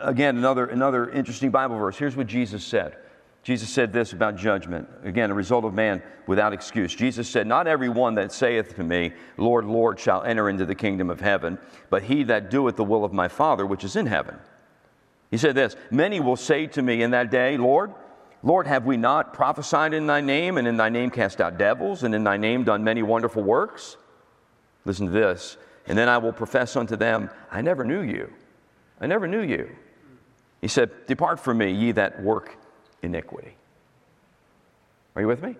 again, 0.00 0.36
another, 0.36 0.66
another 0.66 1.10
interesting 1.10 1.50
Bible 1.50 1.76
verse. 1.78 1.96
Here's 1.96 2.16
what 2.16 2.26
Jesus 2.26 2.64
said 2.64 2.96
Jesus 3.42 3.70
said 3.70 3.92
this 3.92 4.12
about 4.12 4.36
judgment. 4.36 4.88
Again, 5.04 5.30
a 5.30 5.34
result 5.34 5.64
of 5.64 5.74
man 5.74 6.02
without 6.26 6.52
excuse. 6.52 6.94
Jesus 6.94 7.28
said, 7.28 7.46
Not 7.46 7.66
every 7.66 7.88
one 7.88 8.14
that 8.14 8.32
saith 8.32 8.76
to 8.76 8.84
me, 8.84 9.12
Lord, 9.36 9.64
Lord, 9.64 9.98
shall 9.98 10.22
enter 10.22 10.48
into 10.48 10.66
the 10.66 10.74
kingdom 10.74 11.10
of 11.10 11.20
heaven, 11.20 11.58
but 11.90 12.02
he 12.02 12.24
that 12.24 12.50
doeth 12.50 12.76
the 12.76 12.84
will 12.84 13.04
of 13.04 13.12
my 13.12 13.28
Father 13.28 13.66
which 13.66 13.84
is 13.84 13.96
in 13.96 14.06
heaven. 14.06 14.36
He 15.30 15.38
said 15.38 15.54
this 15.54 15.76
Many 15.90 16.20
will 16.20 16.36
say 16.36 16.66
to 16.68 16.82
me 16.82 17.02
in 17.02 17.12
that 17.12 17.30
day, 17.30 17.56
Lord, 17.56 17.92
Lord, 18.42 18.66
have 18.66 18.84
we 18.84 18.96
not 18.96 19.34
prophesied 19.34 19.94
in 19.94 20.06
thy 20.06 20.20
name, 20.20 20.58
and 20.58 20.68
in 20.68 20.76
thy 20.76 20.88
name 20.88 21.10
cast 21.10 21.40
out 21.40 21.58
devils, 21.58 22.04
and 22.04 22.14
in 22.14 22.24
thy 22.24 22.36
name 22.36 22.64
done 22.64 22.84
many 22.84 23.02
wonderful 23.02 23.42
works? 23.42 23.96
Listen 24.84 25.06
to 25.06 25.12
this. 25.12 25.56
And 25.86 25.96
then 25.96 26.08
I 26.08 26.18
will 26.18 26.32
profess 26.32 26.76
unto 26.76 26.96
them, 26.96 27.30
I 27.50 27.62
never 27.62 27.84
knew 27.84 28.02
you. 28.02 28.32
I 29.00 29.06
never 29.06 29.26
knew 29.26 29.40
you. 29.40 29.70
He 30.60 30.68
said, 30.68 30.90
Depart 31.06 31.40
from 31.40 31.58
me, 31.58 31.72
ye 31.72 31.92
that 31.92 32.22
work 32.22 32.56
iniquity. 33.02 33.54
Are 35.16 35.22
you 35.22 35.28
with 35.28 35.42
me? 35.42 35.56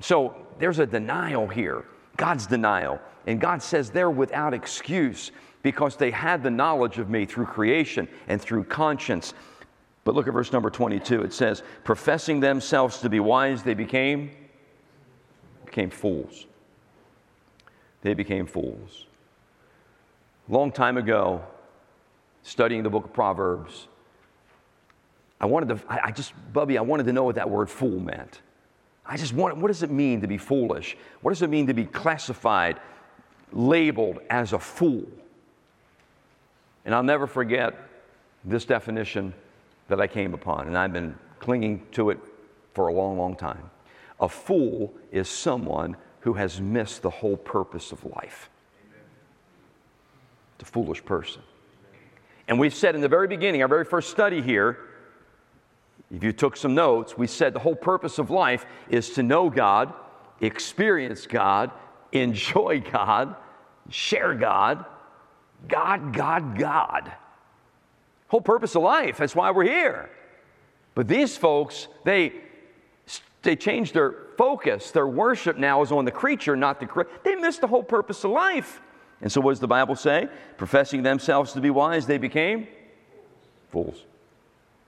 So 0.00 0.34
there's 0.58 0.78
a 0.78 0.86
denial 0.86 1.46
here, 1.46 1.84
God's 2.16 2.46
denial. 2.46 3.00
And 3.26 3.40
God 3.40 3.62
says 3.62 3.90
they're 3.90 4.10
without 4.10 4.54
excuse 4.54 5.30
because 5.62 5.96
they 5.96 6.10
had 6.10 6.42
the 6.42 6.50
knowledge 6.50 6.98
of 6.98 7.10
me 7.10 7.26
through 7.26 7.46
creation 7.46 8.08
and 8.28 8.40
through 8.40 8.64
conscience. 8.64 9.34
But 10.04 10.14
look 10.14 10.26
at 10.26 10.32
verse 10.32 10.52
number 10.52 10.70
22. 10.70 11.22
It 11.22 11.32
says, 11.32 11.62
professing 11.84 12.40
themselves 12.40 12.98
to 13.00 13.08
be 13.08 13.20
wise, 13.20 13.62
they 13.62 13.74
became 13.74 14.30
became 15.70 15.90
fools. 15.90 16.46
They 18.02 18.14
became 18.14 18.46
fools. 18.46 19.06
Long 20.48 20.72
time 20.72 20.96
ago, 20.96 21.44
studying 22.42 22.82
the 22.82 22.90
book 22.90 23.04
of 23.04 23.12
Proverbs, 23.12 23.86
I 25.40 25.46
wanted 25.46 25.68
to, 25.68 25.80
I, 25.88 26.00
I 26.06 26.10
just, 26.10 26.32
Bubby, 26.52 26.76
I 26.76 26.80
wanted 26.80 27.06
to 27.06 27.12
know 27.12 27.22
what 27.22 27.36
that 27.36 27.48
word 27.48 27.70
fool 27.70 28.00
meant. 28.00 28.40
I 29.06 29.16
just 29.16 29.32
wanted, 29.32 29.58
what 29.58 29.68
does 29.68 29.82
it 29.82 29.90
mean 29.90 30.20
to 30.22 30.26
be 30.26 30.38
foolish? 30.38 30.96
What 31.22 31.30
does 31.30 31.42
it 31.42 31.50
mean 31.50 31.68
to 31.68 31.74
be 31.74 31.84
classified, 31.84 32.80
labeled 33.52 34.18
as 34.28 34.52
a 34.52 34.58
fool? 34.58 35.06
And 36.84 36.94
I'll 36.94 37.02
never 37.02 37.26
forget 37.26 37.76
this 38.44 38.64
definition 38.64 39.34
that 39.90 40.00
I 40.00 40.06
came 40.06 40.34
upon, 40.34 40.68
and 40.68 40.78
I've 40.78 40.92
been 40.92 41.16
clinging 41.40 41.86
to 41.92 42.10
it 42.10 42.18
for 42.74 42.88
a 42.88 42.92
long, 42.92 43.18
long 43.18 43.36
time. 43.36 43.70
A 44.20 44.28
fool 44.28 44.94
is 45.10 45.28
someone 45.28 45.96
who 46.20 46.34
has 46.34 46.60
missed 46.60 47.02
the 47.02 47.10
whole 47.10 47.36
purpose 47.36 47.92
of 47.92 48.04
life. 48.04 48.48
It's 50.58 50.68
a 50.68 50.72
foolish 50.72 51.04
person. 51.04 51.42
And 52.46 52.58
we 52.58 52.70
said 52.70 52.94
in 52.94 53.00
the 53.00 53.08
very 53.08 53.26
beginning, 53.26 53.62
our 53.62 53.68
very 53.68 53.84
first 53.84 54.10
study 54.10 54.40
here, 54.40 54.78
if 56.14 56.22
you 56.22 56.32
took 56.32 56.56
some 56.56 56.74
notes, 56.74 57.18
we 57.18 57.26
said 57.26 57.52
the 57.52 57.60
whole 57.60 57.76
purpose 57.76 58.18
of 58.18 58.30
life 58.30 58.66
is 58.88 59.10
to 59.10 59.22
know 59.22 59.50
God, 59.50 59.92
experience 60.40 61.26
God, 61.26 61.70
enjoy 62.12 62.80
God, 62.80 63.34
share 63.88 64.34
God, 64.34 64.84
God, 65.68 66.12
God, 66.12 66.58
God. 66.58 67.12
Whole 68.30 68.40
purpose 68.40 68.74
of 68.74 68.82
life. 68.82 69.18
That's 69.18 69.36
why 69.36 69.50
we're 69.50 69.64
here. 69.64 70.08
But 70.94 71.06
these 71.06 71.36
folks, 71.36 71.88
they 72.04 72.32
they 73.42 73.56
changed 73.56 73.94
their 73.94 74.14
focus. 74.36 74.90
Their 74.90 75.06
worship 75.06 75.56
now 75.56 75.82
is 75.82 75.92
on 75.92 76.04
the 76.04 76.10
creature, 76.10 76.56
not 76.56 76.80
the 76.80 76.86
creator. 76.86 77.10
They 77.24 77.34
missed 77.34 77.60
the 77.60 77.66
whole 77.66 77.82
purpose 77.82 78.24
of 78.24 78.30
life. 78.30 78.80
And 79.20 79.30
so, 79.30 79.40
what 79.40 79.52
does 79.52 79.60
the 79.60 79.68
Bible 79.68 79.96
say? 79.96 80.28
Professing 80.56 81.02
themselves 81.02 81.52
to 81.52 81.60
be 81.60 81.70
wise, 81.70 82.06
they 82.06 82.18
became 82.18 82.66
fools. 83.68 84.04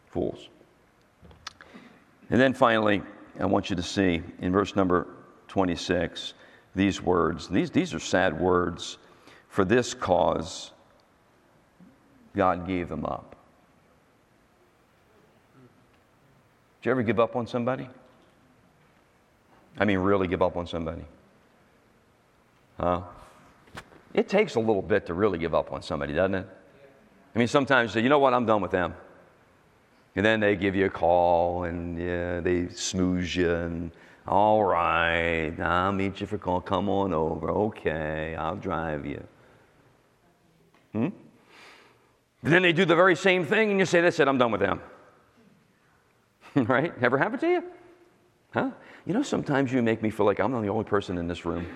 Fools. 0.08 0.48
And 2.30 2.40
then 2.40 2.54
finally, 2.54 3.02
I 3.38 3.46
want 3.46 3.70
you 3.70 3.76
to 3.76 3.82
see 3.82 4.22
in 4.40 4.52
verse 4.52 4.76
number 4.76 5.06
26 5.48 6.34
these 6.74 7.02
words. 7.02 7.48
These, 7.48 7.70
these 7.70 7.92
are 7.92 7.98
sad 7.98 8.38
words. 8.38 8.98
For 9.48 9.66
this 9.66 9.92
cause, 9.92 10.70
God 12.34 12.66
gave 12.66 12.88
them 12.88 13.04
up. 13.04 13.31
Did 16.82 16.86
you 16.86 16.90
ever 16.90 17.02
give 17.04 17.20
up 17.20 17.36
on 17.36 17.46
somebody? 17.46 17.88
I 19.78 19.84
mean, 19.84 19.98
really 19.98 20.26
give 20.26 20.42
up 20.42 20.56
on 20.56 20.66
somebody? 20.66 21.04
Huh? 22.76 23.02
It 24.12 24.28
takes 24.28 24.56
a 24.56 24.58
little 24.58 24.82
bit 24.82 25.06
to 25.06 25.14
really 25.14 25.38
give 25.38 25.54
up 25.54 25.72
on 25.72 25.80
somebody, 25.80 26.12
doesn't 26.12 26.34
it? 26.34 26.46
I 27.36 27.38
mean, 27.38 27.46
sometimes 27.46 27.90
you 27.90 28.00
say, 28.00 28.02
you 28.02 28.08
know 28.08 28.18
what, 28.18 28.34
I'm 28.34 28.46
done 28.46 28.60
with 28.60 28.72
them. 28.72 28.94
And 30.16 30.26
then 30.26 30.40
they 30.40 30.56
give 30.56 30.74
you 30.74 30.86
a 30.86 30.90
call 30.90 31.64
and 31.64 31.96
yeah, 31.96 32.40
they 32.40 32.62
smooze 32.62 33.36
you 33.36 33.54
and 33.54 33.92
all 34.26 34.64
right, 34.64 35.54
I'll 35.60 35.92
meet 35.92 36.20
you 36.20 36.26
for 36.26 36.36
call. 36.36 36.60
Come 36.60 36.88
on 36.88 37.14
over. 37.14 37.48
Okay, 37.50 38.34
I'll 38.36 38.56
drive 38.56 39.06
you. 39.06 39.22
Hmm? 40.92 41.08
Then 42.42 42.62
they 42.62 42.72
do 42.72 42.84
the 42.84 42.96
very 42.96 43.14
same 43.14 43.44
thing, 43.44 43.70
and 43.70 43.78
you 43.78 43.86
say, 43.86 44.00
That's 44.00 44.18
it, 44.18 44.26
I'm 44.26 44.38
done 44.38 44.50
with 44.50 44.60
them. 44.60 44.80
right? 46.66 46.92
Ever 47.00 47.18
happened 47.18 47.40
to 47.40 47.48
you? 47.48 47.64
Huh? 48.52 48.70
You 49.06 49.14
know, 49.14 49.22
sometimes 49.22 49.72
you 49.72 49.82
make 49.82 50.02
me 50.02 50.10
feel 50.10 50.26
like 50.26 50.38
I'm 50.38 50.52
the 50.52 50.68
only 50.68 50.84
person 50.84 51.18
in 51.18 51.26
this 51.26 51.44
room. 51.44 51.66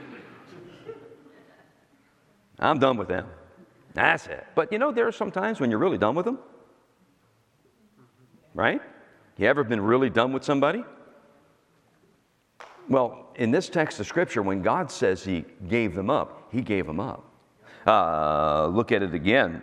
I'm 2.58 2.78
done 2.78 2.96
with 2.96 3.08
them. 3.08 3.26
That's 3.94 4.26
it. 4.26 4.46
But 4.54 4.72
you 4.72 4.78
know, 4.78 4.92
there 4.92 5.06
are 5.06 5.12
some 5.12 5.30
times 5.30 5.60
when 5.60 5.70
you're 5.70 5.78
really 5.78 5.98
done 5.98 6.14
with 6.14 6.26
them. 6.26 6.38
Right? 8.54 8.80
You 9.36 9.46
ever 9.46 9.64
been 9.64 9.80
really 9.80 10.10
done 10.10 10.32
with 10.32 10.44
somebody? 10.44 10.84
Well, 12.88 13.30
in 13.34 13.50
this 13.50 13.68
text 13.68 14.00
of 14.00 14.06
Scripture, 14.06 14.42
when 14.42 14.62
God 14.62 14.90
says 14.90 15.24
He 15.24 15.44
gave 15.68 15.94
them 15.94 16.08
up, 16.08 16.48
He 16.52 16.62
gave 16.62 16.86
them 16.86 17.00
up. 17.00 17.24
Uh, 17.86 18.66
look 18.68 18.92
at 18.92 19.02
it 19.02 19.14
again. 19.14 19.62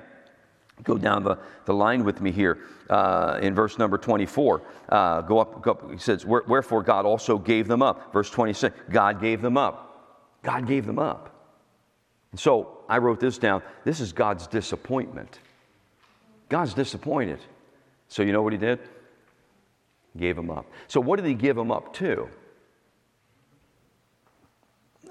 Go 0.84 0.98
down 0.98 1.24
the, 1.24 1.38
the 1.66 1.74
line 1.74 2.04
with 2.04 2.22
me 2.22 2.32
here 2.32 2.60
uh, 2.90 3.40
in 3.42 3.56
verse 3.56 3.78
number 3.78 3.98
24. 3.98 4.62
Uh, 4.90 5.22
go, 5.22 5.40
up, 5.40 5.62
go 5.62 5.72
up. 5.72 5.92
He 5.92 5.98
says, 5.98 6.26
Wherefore 6.26 6.84
God 6.84 7.06
also 7.06 7.38
gave 7.38 7.68
them 7.68 7.82
up. 7.82 8.12
Verse 8.14 8.30
26. 8.30 8.76
God 8.90 9.22
gave 9.22 9.42
them 9.42 9.58
up. 9.58 10.40
God 10.44 10.68
gave 10.68 10.86
them 10.86 11.00
up. 11.00 11.30
And 12.32 12.40
so 12.40 12.80
I 12.90 12.98
wrote 12.98 13.20
this 13.20 13.38
down. 13.38 13.62
This 13.86 14.00
is 14.00 14.12
God's 14.12 14.48
disappointment. 14.48 15.40
God's 16.50 16.74
disappointed. 16.74 17.40
So 18.10 18.24
you 18.24 18.32
know 18.32 18.42
what 18.42 18.54
he 18.54 18.60
did? 18.60 18.80
Gave 20.18 20.36
them 20.36 20.52
up. 20.52 20.66
So 20.88 21.00
what 21.00 21.16
did 21.18 21.26
he 21.26 21.34
give 21.34 21.56
them 21.56 21.72
up 21.72 21.94
to? 21.96 22.28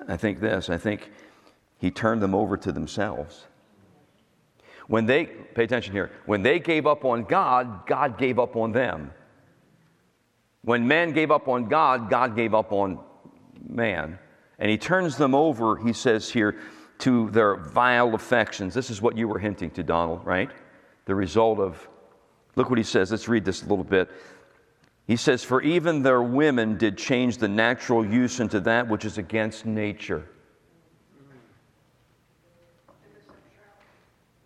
I 0.08 0.16
think 0.16 0.40
this. 0.40 0.68
I 0.68 0.76
think 0.76 1.10
he 1.78 1.90
turned 1.90 2.22
them 2.22 2.34
over 2.34 2.56
to 2.56 2.72
themselves. 2.72 3.46
When 4.88 5.06
they, 5.06 5.26
pay 5.26 5.64
attention 5.64 5.92
here, 5.92 6.10
when 6.26 6.42
they 6.42 6.58
gave 6.58 6.86
up 6.86 7.04
on 7.04 7.24
God, 7.24 7.86
God 7.86 8.18
gave 8.18 8.38
up 8.38 8.56
on 8.56 8.72
them. 8.72 9.12
When 10.62 10.86
man 10.86 11.12
gave 11.12 11.30
up 11.30 11.48
on 11.48 11.68
God, 11.68 12.08
God 12.08 12.36
gave 12.36 12.54
up 12.54 12.72
on 12.72 13.00
man. 13.68 14.18
And 14.58 14.70
he 14.70 14.78
turns 14.78 15.16
them 15.16 15.34
over, 15.34 15.76
he 15.76 15.92
says 15.92 16.30
here, 16.30 16.56
to 16.98 17.30
their 17.30 17.56
vile 17.56 18.14
affections. 18.14 18.74
This 18.74 18.90
is 18.90 19.02
what 19.02 19.16
you 19.16 19.26
were 19.26 19.38
hinting 19.38 19.70
to, 19.72 19.82
Donald, 19.82 20.24
right? 20.24 20.50
The 21.06 21.14
result 21.14 21.58
of, 21.58 21.88
look 22.54 22.70
what 22.70 22.78
he 22.78 22.84
says. 22.84 23.10
Let's 23.10 23.28
read 23.28 23.44
this 23.44 23.62
a 23.62 23.66
little 23.66 23.84
bit. 23.84 24.08
He 25.08 25.16
says, 25.16 25.42
For 25.42 25.60
even 25.62 26.02
their 26.02 26.22
women 26.22 26.78
did 26.78 26.96
change 26.96 27.38
the 27.38 27.48
natural 27.48 28.06
use 28.06 28.38
into 28.38 28.60
that 28.60 28.88
which 28.88 29.04
is 29.04 29.18
against 29.18 29.66
nature. 29.66 30.28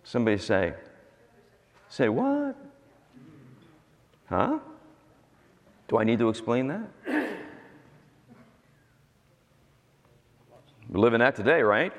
Somebody 0.07 0.39
say, 0.39 0.73
say 1.89 2.09
what? 2.09 2.55
Huh? 4.27 4.61
Do 5.89 5.99
I 5.99 6.05
need 6.05 6.21
to 6.21 6.29
explain 6.29 6.69
that? 6.69 6.89
We're 10.89 11.01
living 11.01 11.19
that 11.19 11.35
today, 11.35 11.61
right? 11.63 11.93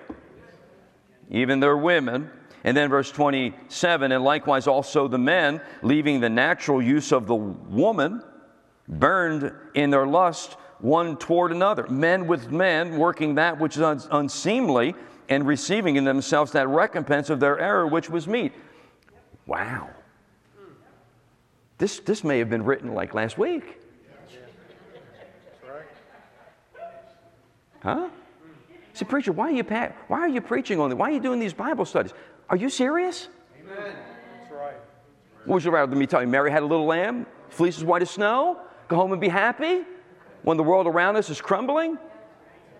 Even 1.29 1.59
their 1.59 1.75
women. 1.75 2.31
And 2.63 2.77
then 2.77 2.89
verse 2.89 3.11
27 3.11 4.13
and 4.13 4.23
likewise 4.23 4.67
also 4.67 5.09
the 5.09 5.17
men, 5.17 5.59
leaving 5.81 6.21
the 6.21 6.29
natural 6.29 6.81
use 6.81 7.11
of 7.11 7.27
the 7.27 7.35
woman, 7.35 8.23
burned 8.87 9.51
in 9.73 9.89
their 9.89 10.07
lust 10.07 10.53
one 10.79 11.17
toward 11.17 11.51
another. 11.51 11.85
Men 11.87 12.25
with 12.25 12.51
men 12.51 12.97
working 12.97 13.35
that 13.35 13.59
which 13.59 13.75
is 13.75 14.07
unseemly 14.11 14.95
and 15.29 15.45
receiving 15.45 15.95
in 15.95 16.03
themselves 16.03 16.51
that 16.53 16.67
recompense 16.67 17.29
of 17.29 17.39
their 17.39 17.59
error 17.59 17.87
which 17.87 18.09
was 18.09 18.27
meet. 18.27 18.53
Wow. 19.45 19.89
This, 21.77 21.99
this 21.99 22.23
may 22.23 22.39
have 22.39 22.49
been 22.49 22.63
written 22.63 22.93
like 22.93 23.13
last 23.13 23.37
week. 23.37 23.79
Huh? 27.83 28.09
See, 28.93 29.05
preacher, 29.05 29.31
why 29.31 29.49
are 29.49 29.51
you 29.51 29.63
why 30.07 30.19
are 30.19 30.27
you 30.27 30.41
preaching 30.41 30.79
on 30.79 30.91
it? 30.91 30.95
Why 30.95 31.09
are 31.09 31.13
you 31.13 31.19
doing 31.19 31.39
these 31.39 31.53
Bible 31.53 31.85
studies? 31.85 32.13
Are 32.49 32.57
you 32.57 32.69
serious? 32.69 33.27
Amen. 33.61 33.95
That's 34.39 34.51
right. 34.51 34.75
What 35.45 35.55
would 35.55 35.63
you 35.63 35.71
rather 35.71 35.95
me 35.95 36.07
tell 36.07 36.21
you? 36.21 36.27
Mary 36.27 36.49
had 36.49 36.63
a 36.63 36.65
little 36.65 36.85
lamb, 36.85 37.27
Fleece 37.49 37.77
as 37.77 37.83
white 37.83 38.01
as 38.01 38.09
snow? 38.09 38.59
Go 38.87 38.95
home 38.95 39.11
and 39.11 39.21
be 39.21 39.27
happy? 39.27 39.83
When 40.43 40.57
the 40.57 40.63
world 40.63 40.87
around 40.87 41.15
us 41.15 41.29
is 41.29 41.41
crumbling? 41.41 41.97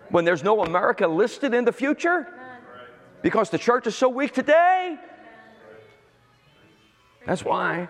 When 0.10 0.26
there's 0.26 0.44
no 0.44 0.64
America 0.64 1.08
listed 1.08 1.54
in 1.54 1.66
the 1.66 1.72
future? 1.72 2.28
Because 3.22 3.50
the 3.50 3.58
church 3.58 3.88
is 3.88 3.96
so 3.96 4.10
weak 4.10 4.34
today? 4.34 4.98
That's 7.26 7.44
why. 7.44 7.90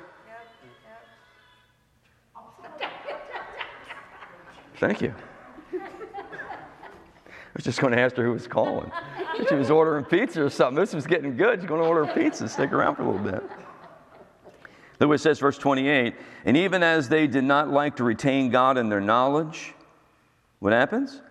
Thank 4.79 5.01
you. 5.01 5.13
I 5.73 5.79
was 7.55 7.63
just 7.63 7.79
going 7.79 7.93
to 7.93 7.99
ask 7.99 8.15
her 8.15 8.23
who 8.23 8.33
was 8.33 8.47
calling. 8.47 8.91
She 9.49 9.55
was 9.55 9.71
ordering 9.71 10.05
pizza 10.05 10.43
or 10.43 10.49
something. 10.49 10.79
This 10.79 10.93
was 10.93 11.07
getting 11.07 11.35
good. 11.35 11.59
She's 11.59 11.67
going 11.67 11.81
to 11.81 11.87
order 11.87 12.11
pizza. 12.13 12.47
Stick 12.47 12.71
around 12.71 12.95
for 12.95 13.03
a 13.03 13.11
little 13.11 13.31
bit. 13.31 13.43
Look 14.99 15.19
says, 15.19 15.39
verse 15.39 15.57
28. 15.57 16.15
And 16.45 16.57
even 16.57 16.81
as 16.81 17.09
they 17.09 17.27
did 17.27 17.43
not 17.43 17.69
like 17.69 17.97
to 17.97 18.03
retain 18.03 18.49
God 18.49 18.77
in 18.77 18.89
their 18.89 19.01
knowledge, 19.01 19.73
what 20.59 20.73
happens? 20.73 21.21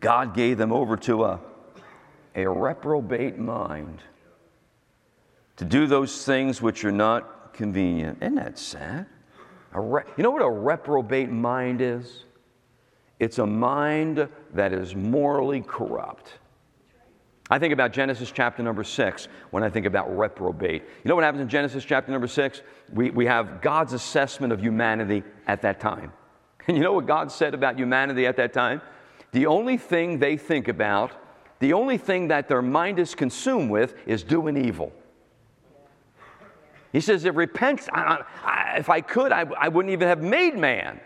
God 0.00 0.34
gave 0.34 0.58
them 0.58 0.72
over 0.72 0.96
to 0.98 1.24
a, 1.24 1.40
a 2.34 2.48
reprobate 2.48 3.38
mind 3.38 4.02
to 5.56 5.64
do 5.64 5.86
those 5.86 6.24
things 6.24 6.62
which 6.62 6.84
are 6.84 6.92
not 6.92 7.54
convenient. 7.54 8.18
Isn't 8.22 8.36
that 8.36 8.58
sad? 8.58 9.06
Re- 9.74 10.02
you 10.16 10.22
know 10.22 10.30
what 10.30 10.42
a 10.42 10.50
reprobate 10.50 11.30
mind 11.30 11.80
is? 11.80 12.24
It's 13.18 13.38
a 13.38 13.46
mind 13.46 14.28
that 14.54 14.72
is 14.72 14.96
morally 14.96 15.60
corrupt. 15.60 16.34
I 17.50 17.58
think 17.58 17.72
about 17.72 17.92
Genesis 17.92 18.30
chapter 18.30 18.62
number 18.62 18.82
six 18.82 19.28
when 19.50 19.62
I 19.62 19.68
think 19.68 19.84
about 19.84 20.16
reprobate. 20.16 20.82
You 20.82 21.08
know 21.08 21.14
what 21.14 21.24
happens 21.24 21.42
in 21.42 21.48
Genesis 21.48 21.84
chapter 21.84 22.10
number 22.10 22.26
six? 22.26 22.62
We, 22.92 23.10
we 23.10 23.26
have 23.26 23.60
God's 23.60 23.92
assessment 23.92 24.52
of 24.52 24.60
humanity 24.60 25.22
at 25.46 25.62
that 25.62 25.78
time. 25.78 26.12
And 26.66 26.76
you 26.76 26.82
know 26.82 26.94
what 26.94 27.06
God 27.06 27.30
said 27.30 27.54
about 27.54 27.78
humanity 27.78 28.26
at 28.26 28.36
that 28.36 28.52
time? 28.52 28.80
The 29.32 29.46
only 29.46 29.76
thing 29.76 30.18
they 30.18 30.36
think 30.36 30.68
about, 30.68 31.12
the 31.62 31.74
only 31.74 31.96
thing 31.96 32.26
that 32.26 32.48
their 32.48 32.60
mind 32.60 32.98
is 32.98 33.14
consumed 33.14 33.70
with, 33.70 33.94
is 34.04 34.24
doing 34.24 34.56
evil. 34.56 34.92
He 36.92 37.00
says, 37.00 37.24
if 37.24 37.36
repents, 37.36 37.88
I, 37.92 38.24
I, 38.44 38.74
if 38.78 38.90
I 38.90 39.00
could, 39.00 39.30
I, 39.30 39.42
I 39.56 39.68
wouldn't 39.68 39.92
even 39.92 40.08
have 40.08 40.20
made 40.20 40.58
man. 40.58 41.00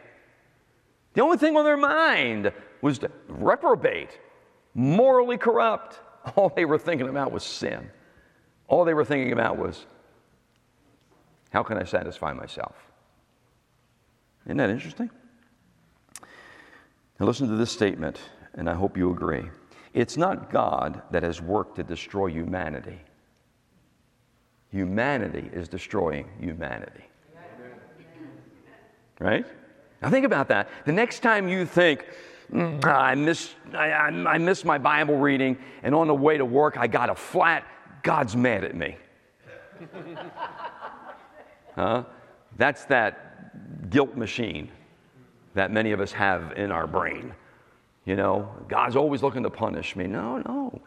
The 1.13 1.21
only 1.21 1.37
thing 1.37 1.59
on 1.59 1.67
their 1.67 1.77
mind 1.77 2.53
was 2.81 2.99
to 3.01 3.11
reprobate, 3.29 4.19
morally 4.73 5.37
corrupt. 5.37 6.01
All 6.37 6.49
they 6.49 6.65
were 6.65 6.79
thinking 6.79 7.11
about 7.11 7.33
was 7.33 7.45
sin. 7.45 7.91
All 8.67 8.87
they 8.87 8.95
were 8.95 9.05
thinking 9.05 9.35
about 9.35 9.59
was, 9.59 9.85
how 11.51 11.65
can 11.65 11.77
I 11.77 11.85
satisfy 11.85 12.33
myself? 12.33 12.77
Isn't 14.47 14.57
that 14.57 14.71
interesting? 14.71 15.11
Now, 17.21 17.27
listen 17.27 17.47
to 17.47 17.57
this 17.57 17.71
statement, 17.71 18.19
and 18.55 18.71
I 18.71 18.75
hope 18.75 18.97
you 18.97 19.11
agree. 19.11 19.51
It's 19.97 20.19
not 20.19 20.51
God 20.51 21.01
that 21.11 21.23
has 21.23 21.41
worked 21.41 21.77
to 21.77 21.83
destroy 21.83 22.27
humanity, 22.27 23.01
humanity 24.71 25.49
is 25.55 25.69
destroying 25.69 26.29
humanity. 26.39 27.05
Right? 29.19 29.47
Now 30.03 30.11
think 30.11 30.27
about 30.27 30.49
that. 30.49 30.69
The 30.85 30.93
next 30.93 31.21
time 31.21 31.49
you 31.49 31.65
think, 31.65 32.05
mm, 32.53 32.85
I 32.85 33.15
miss, 33.15 33.55
I, 33.73 33.91
I, 33.91 34.09
I 34.09 34.37
miss 34.37 34.67
my 34.67 34.77
Bible 34.77 35.17
reading, 35.17 35.57
and 35.83 35.95
on 35.95 36.09
the 36.09 36.15
way 36.15 36.37
to 36.37 36.45
work 36.45 36.77
I 36.77 36.87
got 36.87 37.09
a 37.09 37.15
flat, 37.15 37.65
God's 38.03 38.37
mad 38.37 38.65
at 38.65 38.77
me. 38.77 38.99
huh? 41.75 42.05
That's 42.59 42.85
that 42.85 43.89
guilt 43.89 44.15
machine 44.15 44.71
that 45.55 45.71
many 45.71 45.93
of 45.93 46.03
us 46.03 46.13
have 46.13 46.53
in 46.53 46.71
our 46.71 46.87
brain. 46.87 47.33
You 48.07 48.15
know, 48.15 48.49
God's 48.69 48.95
always 48.97 49.23
looking 49.23 49.43
to 49.43 49.51
punish 49.51 49.97
me. 49.97 50.07
No, 50.07 50.39
no, 50.39 50.81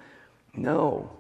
no. 0.55 1.11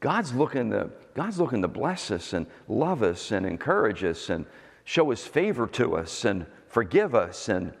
God's 0.00 0.34
looking 0.34 0.70
to, 0.72 0.90
God's 1.14 1.38
looking 1.38 1.62
to 1.62 1.68
bless 1.68 2.10
us 2.10 2.32
and 2.32 2.46
love 2.68 3.02
us 3.02 3.30
and 3.30 3.46
encourage 3.46 4.02
us 4.02 4.28
and 4.28 4.44
show 4.84 5.10
his 5.10 5.24
favor 5.24 5.68
to 5.68 5.96
us 5.96 6.24
and 6.24 6.46
forgive 6.66 7.14
us. 7.14 7.48
And, 7.48 7.72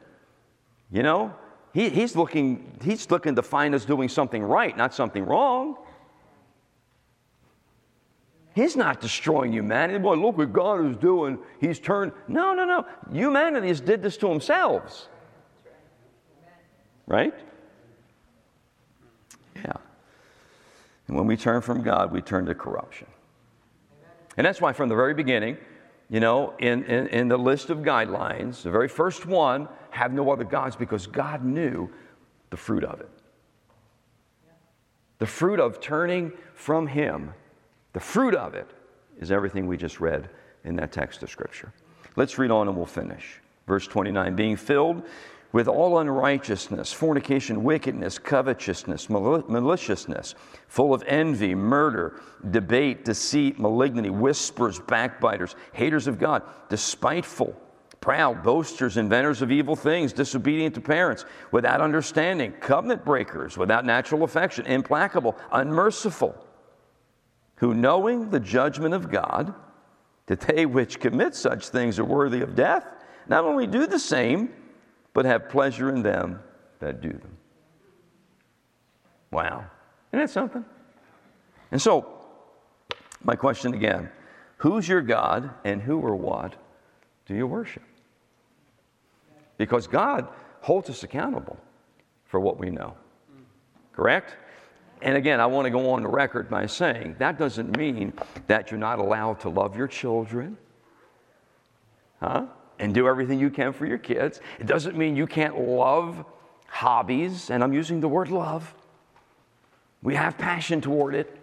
you 0.92 1.02
know, 1.02 1.34
he, 1.74 1.88
he's, 1.88 2.14
looking, 2.14 2.78
he's 2.82 3.10
looking 3.10 3.34
to 3.34 3.42
find 3.42 3.74
us 3.74 3.84
doing 3.84 4.08
something 4.08 4.42
right, 4.44 4.76
not 4.76 4.94
something 4.94 5.24
wrong. 5.24 5.76
He's 8.54 8.76
not 8.76 9.00
destroying 9.00 9.52
humanity. 9.52 9.98
Boy, 9.98 10.14
look 10.14 10.38
what 10.38 10.52
God 10.52 10.88
is 10.88 10.96
doing. 10.96 11.38
He's 11.60 11.80
turned. 11.80 12.12
No, 12.28 12.54
no, 12.54 12.64
no. 12.64 12.86
Humanity 13.12 13.68
has 13.68 13.80
did 13.80 14.02
this 14.02 14.16
to 14.18 14.28
themselves. 14.28 15.08
Right? 17.10 17.34
Yeah. 19.56 19.72
And 21.08 21.16
when 21.16 21.26
we 21.26 21.36
turn 21.36 21.60
from 21.60 21.82
God, 21.82 22.12
we 22.12 22.22
turn 22.22 22.46
to 22.46 22.54
corruption. 22.54 23.08
And 24.36 24.46
that's 24.46 24.60
why 24.60 24.72
from 24.72 24.88
the 24.88 24.94
very 24.94 25.12
beginning, 25.12 25.58
you 26.08 26.20
know, 26.20 26.54
in, 26.60 26.84
in, 26.84 27.08
in, 27.08 27.26
the 27.26 27.36
list 27.36 27.68
of 27.68 27.78
guidelines, 27.78 28.62
the 28.62 28.70
very 28.70 28.86
first 28.86 29.26
one, 29.26 29.68
have 29.90 30.12
no 30.12 30.30
other 30.30 30.44
gods 30.44 30.76
because 30.76 31.08
God 31.08 31.44
knew 31.44 31.90
the 32.50 32.56
fruit 32.56 32.84
of 32.84 33.00
it. 33.00 33.10
The 35.18 35.26
fruit 35.26 35.58
of 35.58 35.80
turning 35.80 36.30
from 36.54 36.86
Him, 36.86 37.34
the 37.92 37.98
fruit 37.98 38.36
of 38.36 38.54
it 38.54 38.70
is 39.18 39.32
everything 39.32 39.66
we 39.66 39.76
just 39.76 39.98
read 39.98 40.30
in 40.62 40.76
that 40.76 40.92
text 40.92 41.24
of 41.24 41.30
Scripture. 41.30 41.72
Let's 42.14 42.38
read 42.38 42.52
on 42.52 42.68
and 42.68 42.76
we'll 42.76 42.86
finish. 42.86 43.40
Verse 43.66 43.88
29 43.88 44.36
being 44.36 44.56
filled 44.56 45.02
with 45.52 45.66
all 45.66 45.98
unrighteousness, 45.98 46.92
fornication, 46.92 47.64
wickedness, 47.64 48.18
covetousness, 48.18 49.08
maliciousness, 49.08 50.34
full 50.68 50.94
of 50.94 51.02
envy, 51.06 51.54
murder, 51.54 52.20
debate, 52.50 53.04
deceit, 53.04 53.58
malignity, 53.58 54.10
whisperers, 54.10 54.78
backbiters, 54.78 55.56
haters 55.72 56.06
of 56.06 56.18
God, 56.18 56.42
despiteful, 56.68 57.56
proud, 58.00 58.44
boasters, 58.44 58.96
inventors 58.96 59.42
of 59.42 59.50
evil 59.50 59.74
things, 59.74 60.12
disobedient 60.12 60.74
to 60.76 60.80
parents, 60.80 61.24
without 61.50 61.80
understanding, 61.80 62.52
covenant 62.52 63.04
breakers, 63.04 63.58
without 63.58 63.84
natural 63.84 64.22
affection, 64.22 64.64
implacable, 64.66 65.36
unmerciful, 65.50 66.34
who 67.56 67.74
knowing 67.74 68.30
the 68.30 68.40
judgment 68.40 68.94
of 68.94 69.10
God, 69.10 69.52
that 70.26 70.40
they 70.40 70.64
which 70.64 71.00
commit 71.00 71.34
such 71.34 71.68
things 71.68 71.98
are 71.98 72.04
worthy 72.04 72.40
of 72.40 72.54
death, 72.54 72.86
not 73.26 73.44
only 73.44 73.66
do 73.66 73.86
the 73.86 73.98
same, 73.98 74.54
but 75.20 75.26
have 75.26 75.50
pleasure 75.50 75.90
in 75.90 76.02
them 76.02 76.40
that 76.78 77.02
do 77.02 77.10
them. 77.10 77.36
Wow. 79.30 79.66
Isn't 80.10 80.20
that 80.20 80.30
something? 80.30 80.64
And 81.70 81.82
so, 81.82 82.06
my 83.22 83.36
question 83.36 83.74
again 83.74 84.08
who's 84.56 84.88
your 84.88 85.02
God 85.02 85.50
and 85.62 85.82
who 85.82 86.00
or 86.00 86.16
what 86.16 86.54
do 87.26 87.34
you 87.34 87.46
worship? 87.46 87.82
Because 89.58 89.86
God 89.86 90.26
holds 90.62 90.88
us 90.88 91.02
accountable 91.02 91.58
for 92.24 92.40
what 92.40 92.56
we 92.56 92.70
know. 92.70 92.94
Correct? 93.92 94.36
And 95.02 95.18
again, 95.18 95.38
I 95.38 95.44
want 95.44 95.66
to 95.66 95.70
go 95.70 95.90
on 95.90 96.02
the 96.02 96.08
record 96.08 96.48
by 96.48 96.64
saying 96.64 97.16
that 97.18 97.38
doesn't 97.38 97.76
mean 97.76 98.14
that 98.46 98.70
you're 98.70 98.80
not 98.80 98.98
allowed 98.98 99.40
to 99.40 99.50
love 99.50 99.76
your 99.76 99.86
children. 99.86 100.56
Huh? 102.20 102.46
And 102.80 102.94
do 102.94 103.06
everything 103.06 103.38
you 103.38 103.50
can 103.50 103.72
for 103.72 103.86
your 103.86 103.98
kids. 103.98 104.40
It 104.58 104.66
doesn't 104.66 104.96
mean 104.96 105.14
you 105.14 105.26
can't 105.26 105.58
love 105.58 106.24
hobbies, 106.66 107.50
and 107.50 107.62
I'm 107.62 107.72
using 107.72 108.00
the 108.00 108.08
word 108.08 108.30
love. 108.30 108.74
We 110.02 110.14
have 110.14 110.38
passion 110.38 110.80
toward 110.80 111.14
it, 111.14 111.36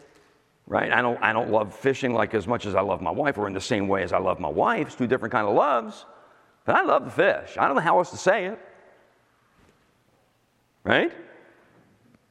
right? 0.66 0.92
I 0.92 1.02
don't, 1.02 1.22
I 1.22 1.32
don't 1.34 1.52
love 1.52 1.76
fishing 1.76 2.14
like 2.14 2.34
as 2.34 2.48
much 2.48 2.66
as 2.66 2.74
I 2.74 2.82
love 2.82 3.02
my 3.02 3.12
wife, 3.12 3.38
or 3.38 3.48
in 3.48 3.54
the 3.54 3.62
same 3.62 3.88
way 3.88 4.02
as 4.04 4.14
I 4.14 4.18
love 4.18 4.40
my 4.40 4.50
wife. 4.50 4.88
It's 4.88 4.96
two 4.96 5.06
different 5.06 5.32
kind 5.32 5.48
of 5.48 5.54
loves. 5.54 6.06
But 6.66 6.76
I 6.76 6.84
love 6.84 7.06
the 7.06 7.12
fish. 7.12 7.56
I 7.58 7.68
don't 7.68 7.76
know 7.76 7.82
how 7.82 8.00
else 8.00 8.10
to 8.12 8.18
say 8.18 8.48
it. 8.48 8.60
Right? 10.84 11.12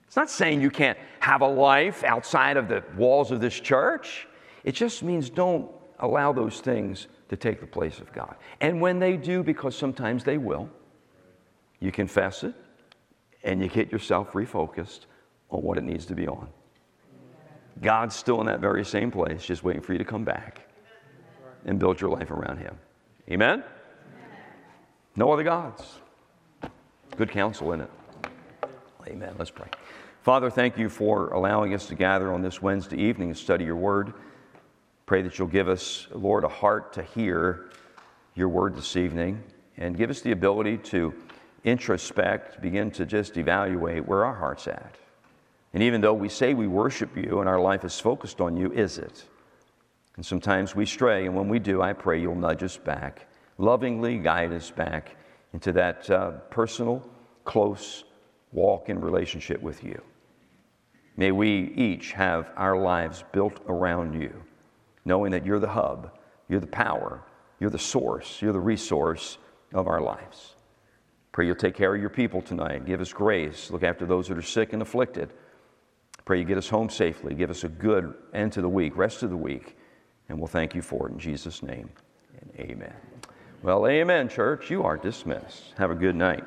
It's 0.07 0.17
not 0.17 0.31
saying 0.31 0.61
you 0.61 0.71
can't 0.71 0.99
have 1.21 1.43
a 1.43 1.49
life 1.49 2.03
outside 2.03 2.57
of 2.57 2.69
the 2.69 2.83
walls 2.97 3.31
of 3.31 3.41
this 3.41 3.59
church. 3.59 4.27
It 4.65 4.73
just 4.73 5.03
means 5.03 5.31
don't 5.31 5.71
allow 6.01 6.33
those 6.33 6.61
things 6.61 7.07
to 7.29 7.37
take 7.37 7.61
the 7.61 7.67
place 7.67 7.99
of 7.99 8.13
God. 8.13 8.37
And 8.61 8.81
when 8.81 8.99
they 8.99 9.17
do, 9.17 9.43
because 9.43 9.77
sometimes 9.77 10.25
they 10.25 10.39
will, 10.39 10.69
you 11.81 11.93
confess 11.93 12.45
it 12.45 12.55
and 13.43 13.63
you 13.63 13.69
get 13.69 13.93
yourself 13.93 14.33
refocused 14.33 15.07
on 15.51 15.63
what 15.63 15.79
it 15.79 15.85
needs 15.85 16.07
to 16.07 16.15
be 16.15 16.27
on. 16.27 16.49
God's 17.83 18.17
still 18.17 18.41
in 18.41 18.47
that 18.47 18.61
very 18.61 18.85
same 18.85 19.11
place, 19.11 19.45
just 19.45 19.63
waiting 19.63 19.83
for 19.83 19.93
you 19.93 19.99
to 19.99 20.05
come 20.05 20.25
back 20.25 20.67
and 21.67 21.79
build 21.79 22.01
your 22.01 22.11
life 22.11 22.31
around 22.31 22.59
Him. 22.59 22.77
Amen? 23.31 23.63
No 25.15 25.33
other 25.33 25.43
gods. 25.43 26.01
Good 27.17 27.31
counsel 27.31 27.73
in 27.73 27.83
it. 27.83 27.91
Amen. 29.07 29.35
Let's 29.39 29.51
pray. 29.51 29.69
Father, 30.23 30.51
thank 30.51 30.77
you 30.77 30.89
for 30.89 31.29
allowing 31.29 31.73
us 31.75 31.87
to 31.87 31.95
gather 31.95 32.33
on 32.33 32.43
this 32.43 32.61
Wednesday 32.61 32.97
evening 32.97 33.29
and 33.29 33.39
study 33.39 33.65
your 33.65 33.77
word. 33.77 34.13
Pray 35.07 35.23
that 35.23 35.39
you'll 35.39 35.49
give 35.49 35.69
us, 35.69 36.09
Lord, 36.13 36.43
a 36.43 36.49
heart 36.49 36.93
to 36.95 37.03
hear 37.03 37.71
your 38.35 38.49
word 38.49 38.77
this 38.77 38.97
evening. 38.97 39.43
and 39.79 39.97
give 39.97 40.09
us 40.09 40.23
the 40.23 40.33
ability 40.33 40.79
to 40.79 41.13
introspect, 41.65 42.63
begin 42.63 42.91
to 42.93 43.05
just 43.05 43.37
evaluate 43.37 44.07
where 44.07 44.25
our 44.25 44.35
heart's 44.35 44.67
at. 44.67 44.97
And 45.75 45.83
even 45.83 46.01
though 46.01 46.15
we 46.15 46.31
say 46.31 46.55
we 46.55 46.67
worship 46.67 47.15
you 47.17 47.41
and 47.41 47.49
our 47.49 47.61
life 47.61 47.85
is 47.85 48.01
focused 48.01 48.41
on 48.41 48.57
you, 48.57 48.73
is 48.73 48.97
it? 48.97 49.25
And 50.17 50.25
sometimes 50.25 50.75
we 50.75 50.87
stray, 50.87 51.27
and 51.27 51.37
when 51.37 51.49
we 51.49 51.59
do, 51.59 51.83
I 51.83 51.93
pray 51.93 52.19
you'll 52.21 52.35
nudge 52.35 52.63
us 52.63 52.79
back, 52.79 53.27
lovingly 53.59 54.19
guide 54.19 54.53
us 54.53 54.71
back 54.71 55.17
into 55.53 55.73
that 55.73 56.09
uh, 56.09 56.31
personal, 56.49 57.07
close 57.45 58.05
walk 58.53 58.89
in 58.89 58.99
relationship 58.99 59.61
with 59.61 59.85
you. 59.85 60.01
May 61.19 61.33
we 61.33 61.73
each 61.77 62.13
have 62.13 62.51
our 62.57 62.79
lives 62.79 63.25
built 63.33 63.61
around 63.69 64.15
you, 64.15 64.43
knowing 65.07 65.31
that 65.31 65.47
you're 65.47 65.61
the 65.61 65.69
hub, 65.69 66.11
you're 66.49 66.61
the 66.61 66.67
power, 66.67 67.23
you're 67.61 67.71
the 67.71 67.79
source, 67.79 68.43
you're 68.43 68.53
the 68.53 68.61
resource 68.61 69.39
of 69.73 69.87
our 69.87 70.03
lives. 70.03 70.57
Pray 71.33 71.47
you'll 71.47 71.55
take 71.55 71.75
care 71.75 71.95
of 71.95 72.01
your 72.01 72.11
people 72.11 72.43
tonight. 72.43 72.85
Give 72.85 73.01
us 73.01 73.13
grace. 73.13 73.71
Look 73.71 73.83
after 73.83 74.05
those 74.05 74.29
that 74.29 74.37
are 74.37 74.43
sick 74.43 74.73
and 74.73 74.83
afflicted. 74.83 75.33
Pray 76.25 76.39
you 76.41 76.45
get 76.45 76.59
us 76.59 76.69
home 76.69 76.91
safely. 76.91 77.35
Give 77.35 77.51
us 77.51 77.63
a 77.65 77.69
good 77.69 78.15
end 78.35 78.53
to 78.55 78.63
the 78.63 78.69
week, 78.69 78.97
rest 78.97 79.23
of 79.23 79.31
the 79.31 79.37
week. 79.37 79.77
And 80.29 80.39
we'll 80.39 80.49
thank 80.49 80.75
you 80.75 80.83
for 80.83 81.09
it 81.09 81.13
in 81.13 81.19
Jesus' 81.19 81.63
name. 81.63 81.89
And 82.41 82.71
amen. 82.71 82.95
Well, 83.63 83.87
amen, 83.87 84.29
church. 84.29 84.71
You 84.71 84.83
are 84.83 84.97
dismissed. 84.97 85.75
Have 85.79 85.91
a 85.91 85.95
good 85.95 86.17
night. 86.17 86.45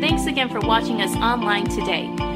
Thanks 0.00 0.26
again 0.26 0.48
for 0.48 0.60
watching 0.60 1.02
us 1.02 1.14
online 1.16 1.68
today. 1.68 2.35